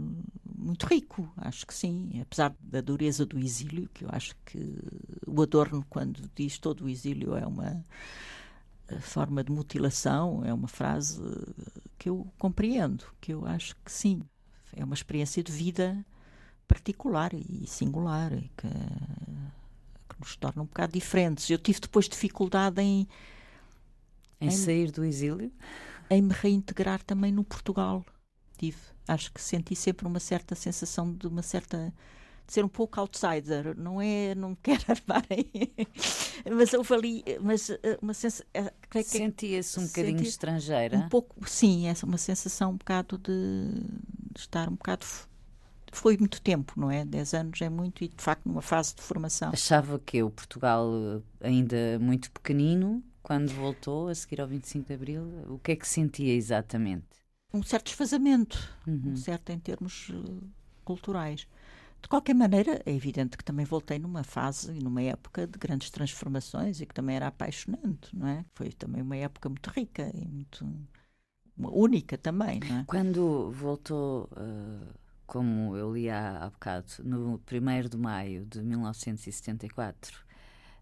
[0.56, 4.78] muito rico, acho que sim, apesar da dureza do exílio, que eu acho que
[5.26, 7.84] o Adorno, quando diz todo o exílio é uma
[9.02, 11.20] forma de mutilação, é uma frase
[11.98, 14.22] que eu compreendo, que eu acho que sim,
[14.76, 16.06] é uma experiência de vida
[16.68, 21.50] particular e singular, que, que nos torna um bocado diferentes.
[21.50, 23.08] Eu tive depois dificuldade em
[24.40, 25.52] em, em sair do exílio?
[26.10, 28.06] em me reintegrar também no Portugal.
[28.58, 31.94] Tive, acho que senti sempre uma certa sensação de uma certa
[32.48, 35.50] de ser um pouco outsider, não é, não quero armarem,
[36.56, 38.72] mas houve ali, mas eh, uma sensação, eh,
[39.04, 43.72] sentia-se um bocadinho estrangeira, um pouco, sim, essa uma sensação um bocado de,
[44.32, 45.08] de estar um bocado
[45.92, 47.04] foi muito tempo, não é?
[47.04, 49.50] Dez anos é muito e, de facto, numa fase de formação.
[49.52, 50.88] Achava que o Portugal
[51.42, 55.76] eh, ainda muito pequenino, quando voltou a seguir ao 25 de Abril, o que é
[55.76, 57.08] que sentia exatamente?
[57.52, 59.14] Um certo desfazamento, uhum.
[59.14, 60.48] um certo em termos uh,
[60.84, 61.48] culturais.
[62.04, 65.90] De qualquer maneira, é evidente que também voltei numa fase e numa época de grandes
[65.90, 68.46] transformações e que também era apaixonante, não é?
[68.54, 70.64] Foi também uma época muito rica e muito
[71.58, 72.84] única também, não é?
[72.86, 74.94] Quando voltou, uh,
[75.26, 80.25] como eu li há, há bocado, no 1 de maio de 1974,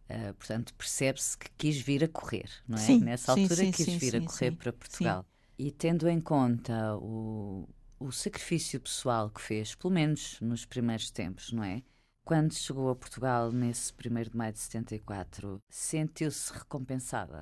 [0.09, 2.81] Uh, portanto, percebe-se que quis vir a correr, não é?
[2.81, 5.25] Sim, Nessa altura sim, quis vir a correr para Portugal.
[5.57, 7.67] E tendo em conta o,
[7.99, 11.81] o sacrifício pessoal que fez, pelo menos nos primeiros tempos, não é?
[12.25, 17.41] Quando chegou a Portugal nesse 1 de maio de 74, sentiu-se recompensada?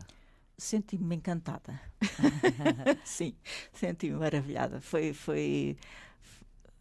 [0.58, 1.80] Senti-me encantada.
[3.04, 3.36] Sim,
[3.74, 4.82] senti-me maravilhada.
[4.82, 5.78] Foi, foi,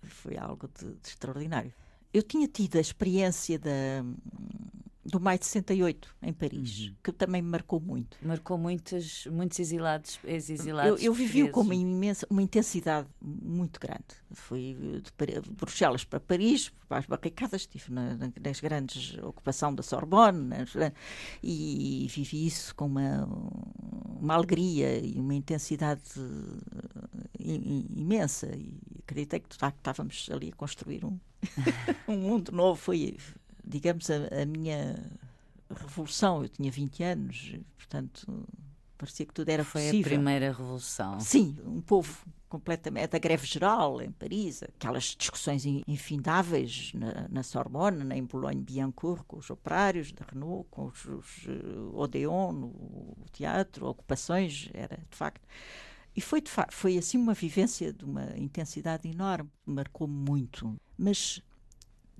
[0.02, 1.72] foi algo de, de extraordinário.
[2.12, 4.02] Eu tinha tido a experiência da
[5.10, 6.94] do Maio de 68, em Paris, uhum.
[7.02, 8.16] que também me marcou muito.
[8.22, 11.02] Marcou muitos, muitos exilados, ex-exilados.
[11.02, 14.04] Eu, eu vivi com uma imensa, uma intensidade muito grande.
[14.32, 19.82] Fui de, de Bruxelas para Paris, para as barricadas, estive na, nas grandes ocupação da
[19.82, 20.72] Sorbonne, nas,
[21.42, 23.28] e vivi isso com uma,
[24.20, 26.02] uma alegria e uma intensidade
[27.38, 28.46] imensa.
[28.56, 31.18] E acreditei que de facto estávamos ali a construir um,
[32.06, 32.80] um mundo novo.
[32.80, 33.16] Foi
[33.64, 35.02] digamos, a, a, minha
[35.68, 36.42] revolução.
[36.42, 38.48] Eu tinha 20 anos, portanto,
[38.96, 40.02] parecia que tudo era Foi possível.
[40.02, 41.20] Foi a primeira revolução.
[41.20, 43.14] Sim, um povo completamente.
[43.14, 49.48] A greve geral em Paris, aquelas discussões infindáveis na, na Sorbonne, em Boulogne-Billancourt, com os
[49.48, 55.46] operários da Renault, com os, os uh, Odeon, no teatro, ocupações, era de facto.
[56.14, 60.76] E foi, de foi assim uma vivência de uma intensidade enorme, marcou muito.
[60.98, 61.40] Mas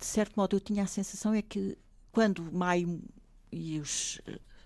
[0.01, 1.76] de certo modo, eu tinha a sensação é que
[2.11, 3.03] quando maio
[3.53, 4.20] e os,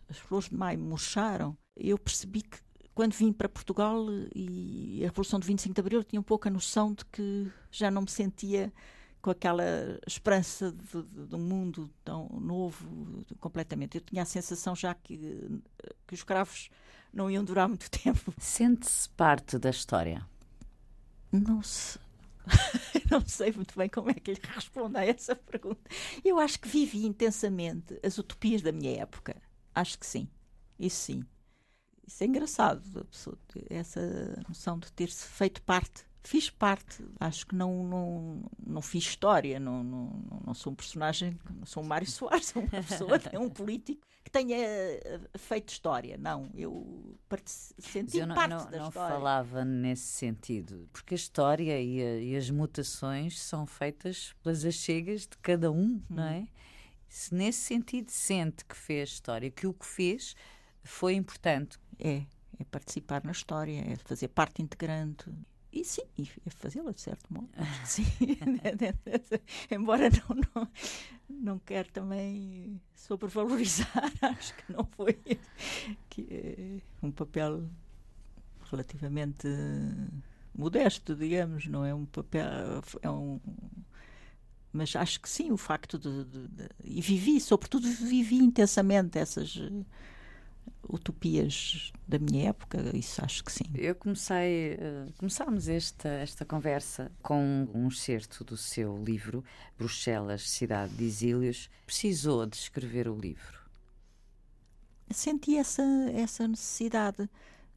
[0.08, 2.58] as flores de maio murcharam, eu percebi que
[2.94, 6.46] quando vim para Portugal e a Revolução de 25 de Abril, eu tinha um pouco
[6.46, 8.72] a noção de que já não me sentia
[9.20, 9.64] com aquela
[10.06, 13.96] esperança de, de, de, um mundo tão novo, completamente.
[13.96, 15.16] Eu tinha a sensação já que,
[16.06, 16.70] que os escravos
[17.12, 18.32] não iam durar muito tempo.
[18.38, 20.24] Sente-se parte da história?
[21.32, 21.98] Não se.
[23.10, 25.90] não sei muito bem como é que lhe respondo a essa pergunta.
[26.24, 29.36] Eu acho que vivi intensamente as utopias da minha época.
[29.74, 30.28] Acho que sim.
[30.78, 31.24] Isso sim.
[32.06, 33.06] Isso é engraçado,
[33.70, 39.60] essa noção de ter-se feito parte fiz parte, acho que não, não, não fiz história,
[39.60, 43.50] não, não, não sou um personagem, não sou um Mário Soares, sou uma pessoa, um
[43.50, 44.00] político
[44.34, 46.18] tenha eh, feito história.
[46.18, 47.16] Não, eu
[47.78, 49.14] senti eu não, parte não, da não história.
[49.14, 55.20] falava nesse sentido, porque a história e, a, e, as mutações são feitas pelas achegas
[55.20, 56.02] de cada um, hum.
[56.10, 56.48] não é?
[57.08, 60.34] Se nesse sentido sente que fez história, que o que fez
[60.82, 61.78] foi importante.
[61.96, 62.24] É,
[62.58, 65.30] é participar na história, é fazer parte integrante.
[65.74, 67.48] E sim, e fazê-la de certo modo.
[67.84, 68.04] sim.
[69.68, 70.68] Embora não, não,
[71.28, 75.14] não quero também sobrevalorizar, acho que não foi
[76.08, 77.64] que, é um papel
[78.70, 79.48] relativamente
[80.54, 82.80] modesto, digamos, não é um papel.
[83.02, 83.40] É um,
[84.72, 89.58] mas acho que sim, o facto de, de, de, E vivi, sobretudo, vivi intensamente essas
[90.88, 93.64] utopias da minha época, isso acho que sim.
[93.74, 99.44] Eu comecei, uh, começámos esta, esta conversa com um excerto do seu livro,
[99.78, 101.70] Bruxelas, Cidade de Exílios.
[101.86, 103.64] Precisou de escrever o livro?
[105.10, 105.82] Senti essa,
[106.14, 107.28] essa necessidade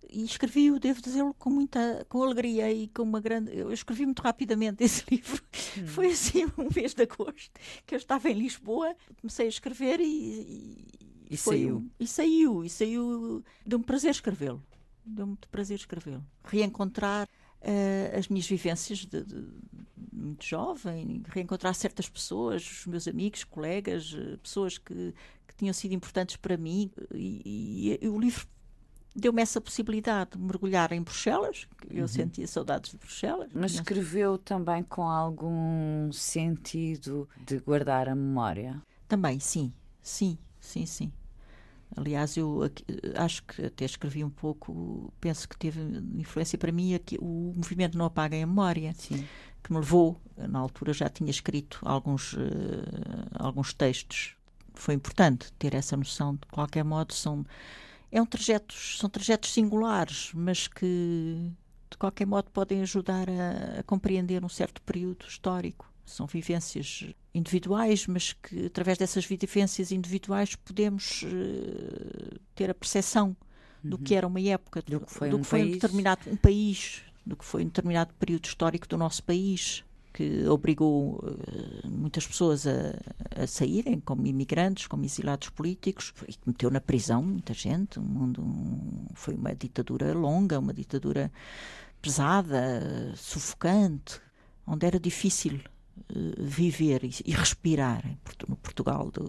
[0.10, 3.56] e escrevi-o, devo dizê-lo, com muita com alegria e com uma grande.
[3.58, 5.42] Eu escrevi muito rapidamente esse livro.
[5.78, 5.88] Hum.
[5.88, 7.52] Foi assim, um mês de agosto,
[7.86, 11.86] que eu estava em Lisboa, comecei a escrever e, e saiu.
[12.00, 13.44] E saiu, e saiu.
[13.66, 14.64] Deu-me prazer escrevê-lo.
[15.06, 16.24] Deu-me prazer escrevê-lo.
[16.44, 19.48] Reencontrar uh, as minhas vivências de, de,
[20.14, 25.14] muito jovem, reencontrar certas pessoas, os meus amigos, colegas, uh, pessoas que,
[25.48, 26.92] que tinham sido importantes para mim.
[27.14, 27.42] E,
[28.00, 28.48] e, e o livro
[29.14, 32.08] deu-me essa possibilidade de mergulhar em Bruxelas, eu uhum.
[32.08, 33.50] sentia saudades de Bruxelas.
[33.54, 38.82] Mas escreveu também com algum sentido de guardar a memória?
[39.08, 41.12] Também, sim, sim sim, sim.
[41.96, 42.60] Aliás, eu
[43.16, 45.82] acho que até escrevi um pouco, penso que teve
[46.16, 49.26] influência para mim aqui, o movimento Não Apaguem a Memória, Sim.
[49.64, 52.38] que me levou, na altura já tinha escrito alguns, uh,
[53.34, 54.36] alguns textos.
[54.76, 57.46] Foi importante ter essa noção, de qualquer modo, são,
[58.12, 61.52] é um trajetos, são trajetos singulares, mas que
[61.90, 65.92] de qualquer modo podem ajudar a, a compreender um certo período histórico.
[66.08, 67.04] São vivências
[67.36, 73.36] individuais, mas que através dessas vivências individuais podemos uh, ter a percepção
[73.84, 73.90] uhum.
[73.90, 76.36] do que era uma época, do que foi, do um, que foi um determinado um
[76.38, 79.84] país, do que foi um determinado período histórico do nosso país
[80.18, 86.40] que obrigou uh, muitas pessoas a, a, saírem como imigrantes, como exilados políticos e que
[86.48, 88.00] meteu na prisão muita gente.
[88.00, 91.32] O mundo um, foi uma ditadura longa, uma ditadura
[92.02, 94.20] pesada, sufocante,
[94.66, 95.60] onde era difícil
[96.38, 98.04] viver e, respirar
[98.48, 99.24] no Portugal de,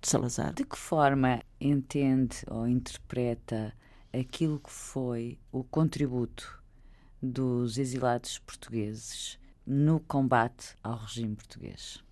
[0.00, 0.54] de Salazar.
[0.54, 3.74] De que forma entende ou interpreta
[4.12, 6.62] aquilo que foi o contributo
[7.22, 12.02] dos exilados portugueses no combate ao regime português?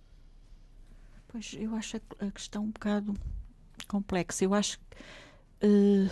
[1.27, 3.13] Pois eu acho a questão um bocado
[3.87, 4.43] complexa.
[4.43, 5.65] Eu acho que.
[5.65, 6.09] Uh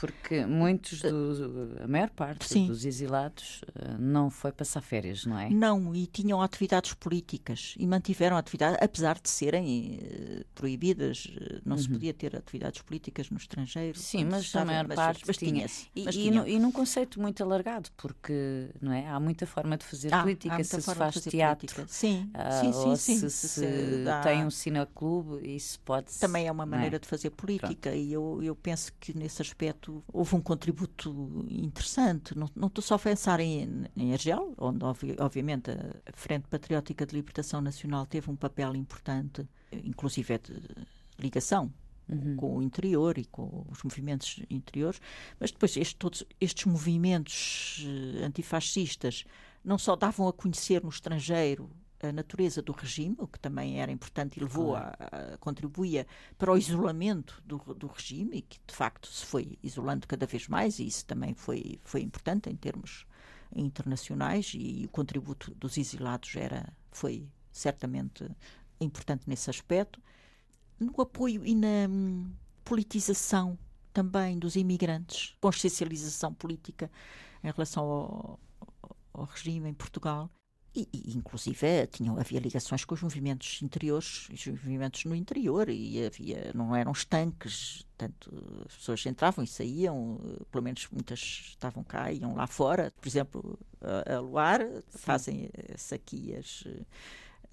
[0.00, 2.66] porque muitos, do, a maior parte Sim.
[2.66, 5.50] dos exilados eh, não foi passar férias, não é?
[5.50, 11.76] Não, e tinham atividades políticas e mantiveram atividades, apesar de serem uh, proibidas, eh, não
[11.76, 11.82] uhum.
[11.82, 13.98] se podia ter atividades políticas no estrangeiro.
[13.98, 15.66] Sim, mas estava, a maior mas, parte mas tinha.
[15.94, 19.06] E, mas e, no, e, num conceito muito alargado, porque não é?
[19.06, 22.88] há muita forma de fazer ah, política, se se faz teatro, sim, uh, sim, sim,
[22.88, 24.22] ou sim, se, se, se dá...
[24.22, 26.98] tem um cineclube, isso pode Também é uma maneira é?
[26.98, 27.96] de fazer política Pronto.
[27.96, 32.36] e eu, eu penso que nesse aspecto houve um contributo interessante.
[32.36, 34.84] Não, não estou só a pensar em, em Argel, onde
[35.18, 40.60] obviamente a Frente Patriótica de Libertação Nacional teve um papel importante, inclusive é de
[41.18, 41.72] ligação
[42.10, 42.34] Uhum.
[42.34, 45.00] com o interior e com os movimentos interiores,
[45.38, 49.24] mas depois este, todos estes movimentos uh, antifascistas
[49.64, 51.70] não só davam a conhecer no estrangeiro
[52.02, 56.06] a natureza do regime, o que também era importante e levou a, a, contribuía
[56.38, 60.48] para o isolamento do, do regime e que de facto se foi isolando cada vez
[60.48, 63.06] mais e isso também foi foi importante em termos
[63.54, 68.28] internacionais e, e o contributo dos exilados era foi certamente
[68.80, 70.00] importante nesse aspecto.
[70.78, 72.32] No apoio e na hum,
[72.64, 73.58] politização
[73.92, 76.90] também dos imigrantes consciencialização política
[77.44, 78.40] em relação ao,
[79.12, 80.30] ao regime em Portugal
[80.74, 86.04] e, e, inclusive tinham, havia ligações com os movimentos interiores, os movimentos no interior, e
[86.04, 88.30] havia, não eram estanques, tanto
[88.66, 91.18] as pessoas entravam e saíam, pelo menos muitas
[91.50, 94.60] estavam cá, iam lá fora, por exemplo, a, a Luar,
[94.90, 96.64] fazem saquias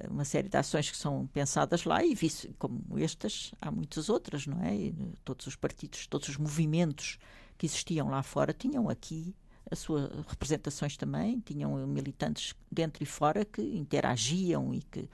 [0.10, 2.16] uma série de ações que são pensadas lá e
[2.60, 4.76] como estas há muitas outras, não é?
[4.76, 7.18] E todos os partidos, todos os movimentos
[7.58, 9.36] que existiam lá fora tinham aqui
[9.70, 15.10] as suas representações também, tinham militantes dentro e fora que interagiam e que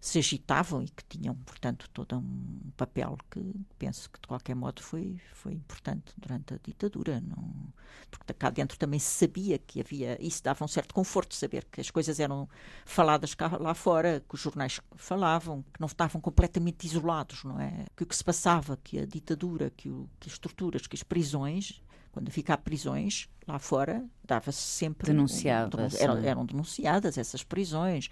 [0.00, 4.82] se agitavam e que tinham, portanto, todo um papel que penso que de qualquer modo
[4.82, 7.20] foi, foi importante durante a ditadura.
[7.20, 7.72] Não,
[8.10, 11.80] porque cá dentro também se sabia que havia, isso dava um certo conforto saber que
[11.80, 12.48] as coisas eram
[12.84, 17.86] faladas cá, lá fora, que os jornais falavam, que não estavam completamente isolados, não é?
[17.96, 21.02] Que o que se passava, que a ditadura, que, o, que as estruturas, que as
[21.02, 21.82] prisões
[22.12, 25.06] quando fica a prisões lá fora, dava-se sempre.
[25.06, 25.94] Denunciadas.
[25.94, 28.08] Um, eram, eram, denunciadas essas prisões.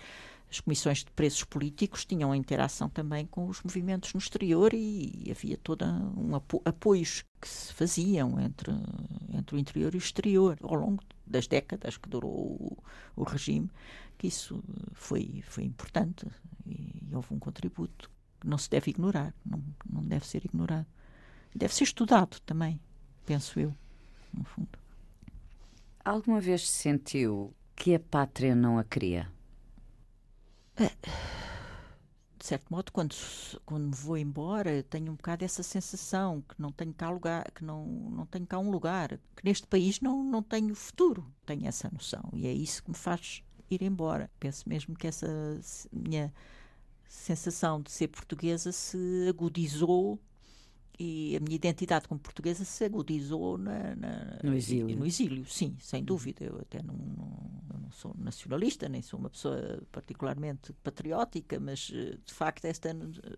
[0.48, 5.24] As comissões de presos políticos tinham a interação também com os movimentos no exterior e,
[5.26, 8.70] e havia todo um apo apoios que se faziam entre,
[9.34, 12.78] entre o interior e o exterior ao longo das décadas que durou o,
[13.16, 13.68] o regime,
[14.16, 16.26] que isso foi, foi importante
[16.64, 18.08] e, e houve um contributo
[18.40, 20.86] que não se deve ignorar, não, não deve ser ignorado.
[21.52, 22.80] Deve ser estudado também,
[23.24, 23.74] penso eu
[24.32, 24.78] no fundo.
[26.04, 29.30] Alguma vez sentiu que a pátria não a queria?
[30.76, 30.90] É,
[32.38, 33.14] de certo modo, quando,
[33.64, 37.64] quando me vou embora, tenho um bocado essa sensação que não tenho cá lugar, que
[37.64, 41.26] não, não tenho cá um lugar, que neste país não, não tenho futuro.
[41.44, 44.30] Tenho essa noção e é isso que me faz ir embora.
[44.38, 45.26] Penso mesmo que essa
[45.92, 46.32] minha
[47.08, 50.20] sensação de ser portuguesa se agudizou
[50.98, 54.96] e a minha identidade como portuguesa se agudizou na, na, no, exílio.
[54.96, 55.44] no exílio.
[55.46, 56.44] sim, sem dúvida.
[56.44, 62.16] Eu até não, não, não, sou nacionalista, nem sou uma pessoa particularmente patriótica, mas eh,
[62.24, 62.96] de facto esta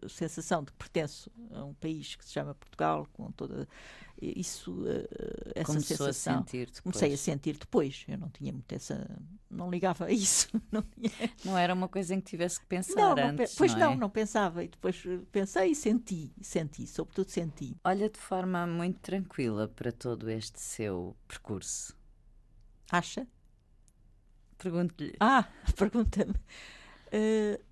[0.09, 3.69] sensação de que pertenço a um país que se chama Portugal, com toda
[4.21, 6.35] isso, eh, essa Começou sensação.
[6.35, 6.81] A sentir depois.
[6.81, 8.05] Comecei a sentir depois.
[8.09, 9.09] Eu não tinha muito essa.
[9.51, 10.49] Não ligava a isso.
[10.71, 11.11] Não, tinha...
[11.45, 13.51] não era uma coisa em que tivesse que pensar não, antes.
[13.53, 13.97] Não, pois não, não, é?
[13.97, 14.63] não pensava.
[14.63, 15.03] E depois
[15.33, 17.77] pensei e senti, senti, sobretudo senti.
[17.83, 21.97] Olha de forma muito tranquila para todo este seu percurso.
[22.91, 23.27] Acha?
[24.59, 25.15] Pergunto-lhe.
[25.21, 26.35] Ah, pergunta-me.
[27.13, 27.68] Uh,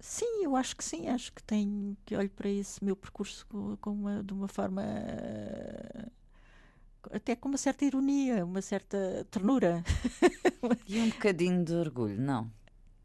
[0.00, 3.76] Sim, eu acho que sim, acho que tenho que olho para esse meu percurso com,
[3.76, 4.82] com uma, de uma forma
[7.12, 9.84] até com uma certa ironia, uma certa ternura.
[10.86, 12.50] E um bocadinho de orgulho, não?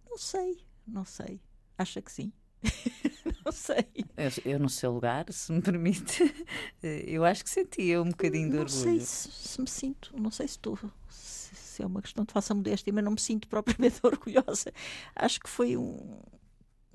[0.10, 1.39] Não sei, não sei.
[1.78, 2.34] Acha que sim?
[3.46, 3.86] não sei.
[4.18, 6.24] Eu, eu, no seu lugar, se me permite,
[6.82, 8.86] eu acho que sentia um bocadinho de não orgulho.
[8.86, 10.78] Não sei se, se, me sinto, não sei se estou.
[11.10, 14.74] Se, se é uma questão de falsa modéstia, mas não me sinto propriamente orgulhosa.
[15.16, 16.22] Acho que foi um,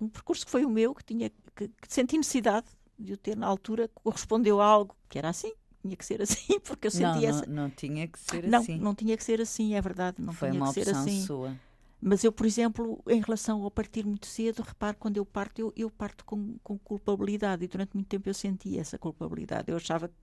[0.01, 2.67] um percurso que foi o meu, que tinha que, que senti necessidade
[2.99, 6.23] de o ter na altura, que correspondeu a algo que era assim, tinha que ser
[6.23, 7.47] assim, porque eu senti não, essa.
[7.47, 8.79] Não, não tinha que ser não, assim.
[8.79, 10.17] Não, tinha que ser assim, é verdade.
[10.21, 11.23] Não foi tinha uma que ser opção assim.
[11.23, 11.57] sua.
[12.03, 15.73] Mas eu, por exemplo, em relação ao partir muito cedo, reparo, quando eu parto, eu,
[15.77, 17.65] eu parto com, com culpabilidade.
[17.65, 19.71] E durante muito tempo eu senti essa culpabilidade.
[19.71, 20.15] Eu achava que,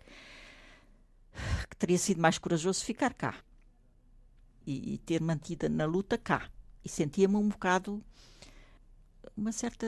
[1.69, 3.35] que teria sido mais corajoso ficar cá
[4.65, 6.49] e, e ter mantido na luta cá.
[6.83, 8.03] E sentia-me um bocado
[9.35, 9.87] uma certa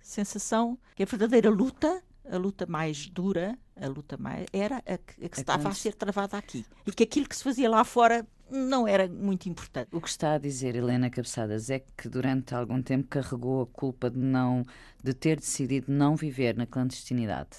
[0.00, 5.24] sensação que a verdadeira luta, a luta mais dura, a luta mais era a que,
[5.24, 8.26] a que estava a ser travada aqui e que aquilo que se fazia lá fora
[8.50, 9.88] não era muito importante.
[9.92, 14.10] O que está a dizer Helena Cabeçadas é que durante algum tempo carregou a culpa
[14.10, 14.64] de não
[15.02, 17.58] de ter decidido não viver na clandestinidade.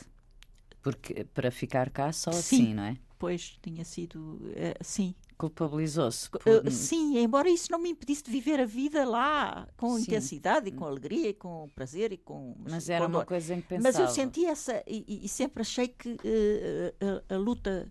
[0.82, 2.98] Porque para ficar cá só sim, assim, não é?
[3.20, 5.14] Pois tinha sido uh, sim.
[5.38, 6.30] Culpabilizou-se.
[6.30, 6.42] Por...
[6.42, 10.02] Uh, sim, embora isso não me impedisse de viver a vida lá com sim.
[10.02, 12.56] intensidade e com alegria e com prazer e com.
[12.68, 13.84] Mas era uma coisa em que pensava.
[13.84, 17.88] Mas eu senti essa e, e sempre achei que uh, a, a, luta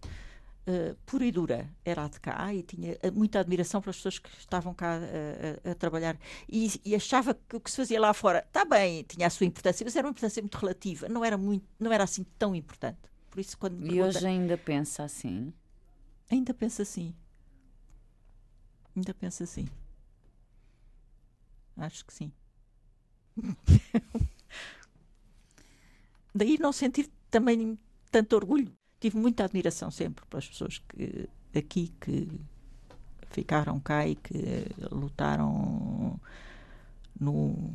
[0.66, 4.28] uh, pura e dura era a de cá e tinha muita admiração pelas pessoas que
[4.40, 4.99] estavam cá
[5.64, 6.18] a, a trabalhar
[6.49, 9.47] e, e, achava que o que se fazia lá fora está bem, tinha a sua
[9.47, 12.99] importância, mas era uma importância muito relativa, não era, muito, não era assim tão importante.
[13.30, 15.53] Por isso, quando e pergunta, hoje ainda pensa assim?
[16.30, 17.14] Ainda pensa assim.
[18.97, 19.68] Ainda pensa assim.
[21.76, 22.32] Acho que sim.
[26.34, 27.78] Daí não sentir também
[28.11, 28.72] tanto orgulho.
[28.99, 32.28] Tive muita admiração sempre pelas pessoas que aqui que
[33.30, 36.18] ficaram cá e que lutaram
[37.18, 37.74] no,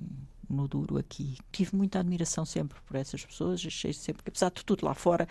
[0.50, 1.38] no duro aqui.
[1.52, 3.64] Tive muita admiração sempre por essas pessoas.
[3.66, 5.28] Achei sempre que, apesar de tudo lá fora,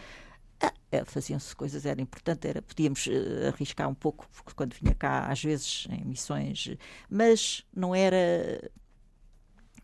[0.90, 5.42] é, faziam-se coisas, era importante, era, podíamos uh, arriscar um pouco quando vinha cá, às
[5.42, 6.76] vezes, em missões,
[7.08, 8.70] mas não era,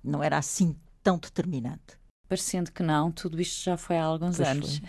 [0.03, 1.97] não era assim tão determinante.
[2.29, 4.81] Parecendo que não, tudo isto já foi há alguns pois anos.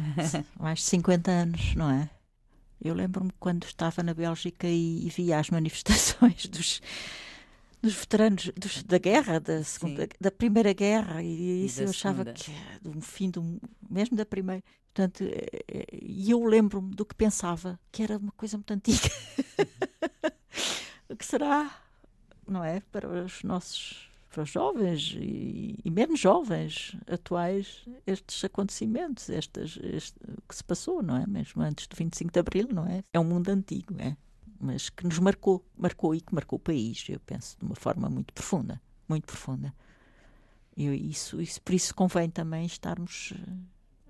[0.60, 2.10] Mais de 50 anos, não é?
[2.78, 6.82] Eu lembro-me quando estava na Bélgica e, e via as manifestações dos,
[7.84, 12.24] dos veteranos dos, da guerra, da, segunda, da Primeira Guerra, e, e isso eu achava
[12.24, 12.32] segunda.
[12.32, 13.60] que era um fim do,
[13.90, 14.64] mesmo da Primeira.
[14.94, 19.10] Portanto, eh, eh, e eu lembro-me do que pensava, que era uma coisa muito antiga.
[21.10, 21.78] o que será,
[22.48, 22.80] não é?
[22.80, 30.18] Para os nossos para os jovens e, e, menos jovens atuais estes acontecimentos, estas, este,
[30.48, 31.24] que se passou, não é?
[31.24, 33.04] Mesmo antes do 25 de Abril, não é?
[33.12, 34.16] É um mundo antigo, é?
[34.64, 38.08] Mas que nos marcou, marcou e que marcou o país, eu penso, de uma forma
[38.08, 39.74] muito profunda, muito profunda.
[40.76, 43.34] E isso, isso, por isso convém também estarmos,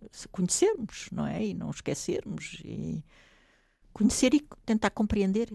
[0.02, 1.44] eh, conhecermos, não é?
[1.44, 3.04] E não esquecermos, e
[3.92, 5.52] conhecer e tentar compreender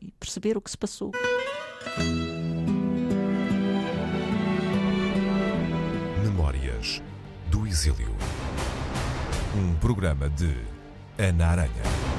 [0.00, 1.10] e perceber o que se passou.
[7.54, 8.12] do Exílio.
[9.56, 10.52] Um programa de
[11.16, 12.13] Ana Aranha.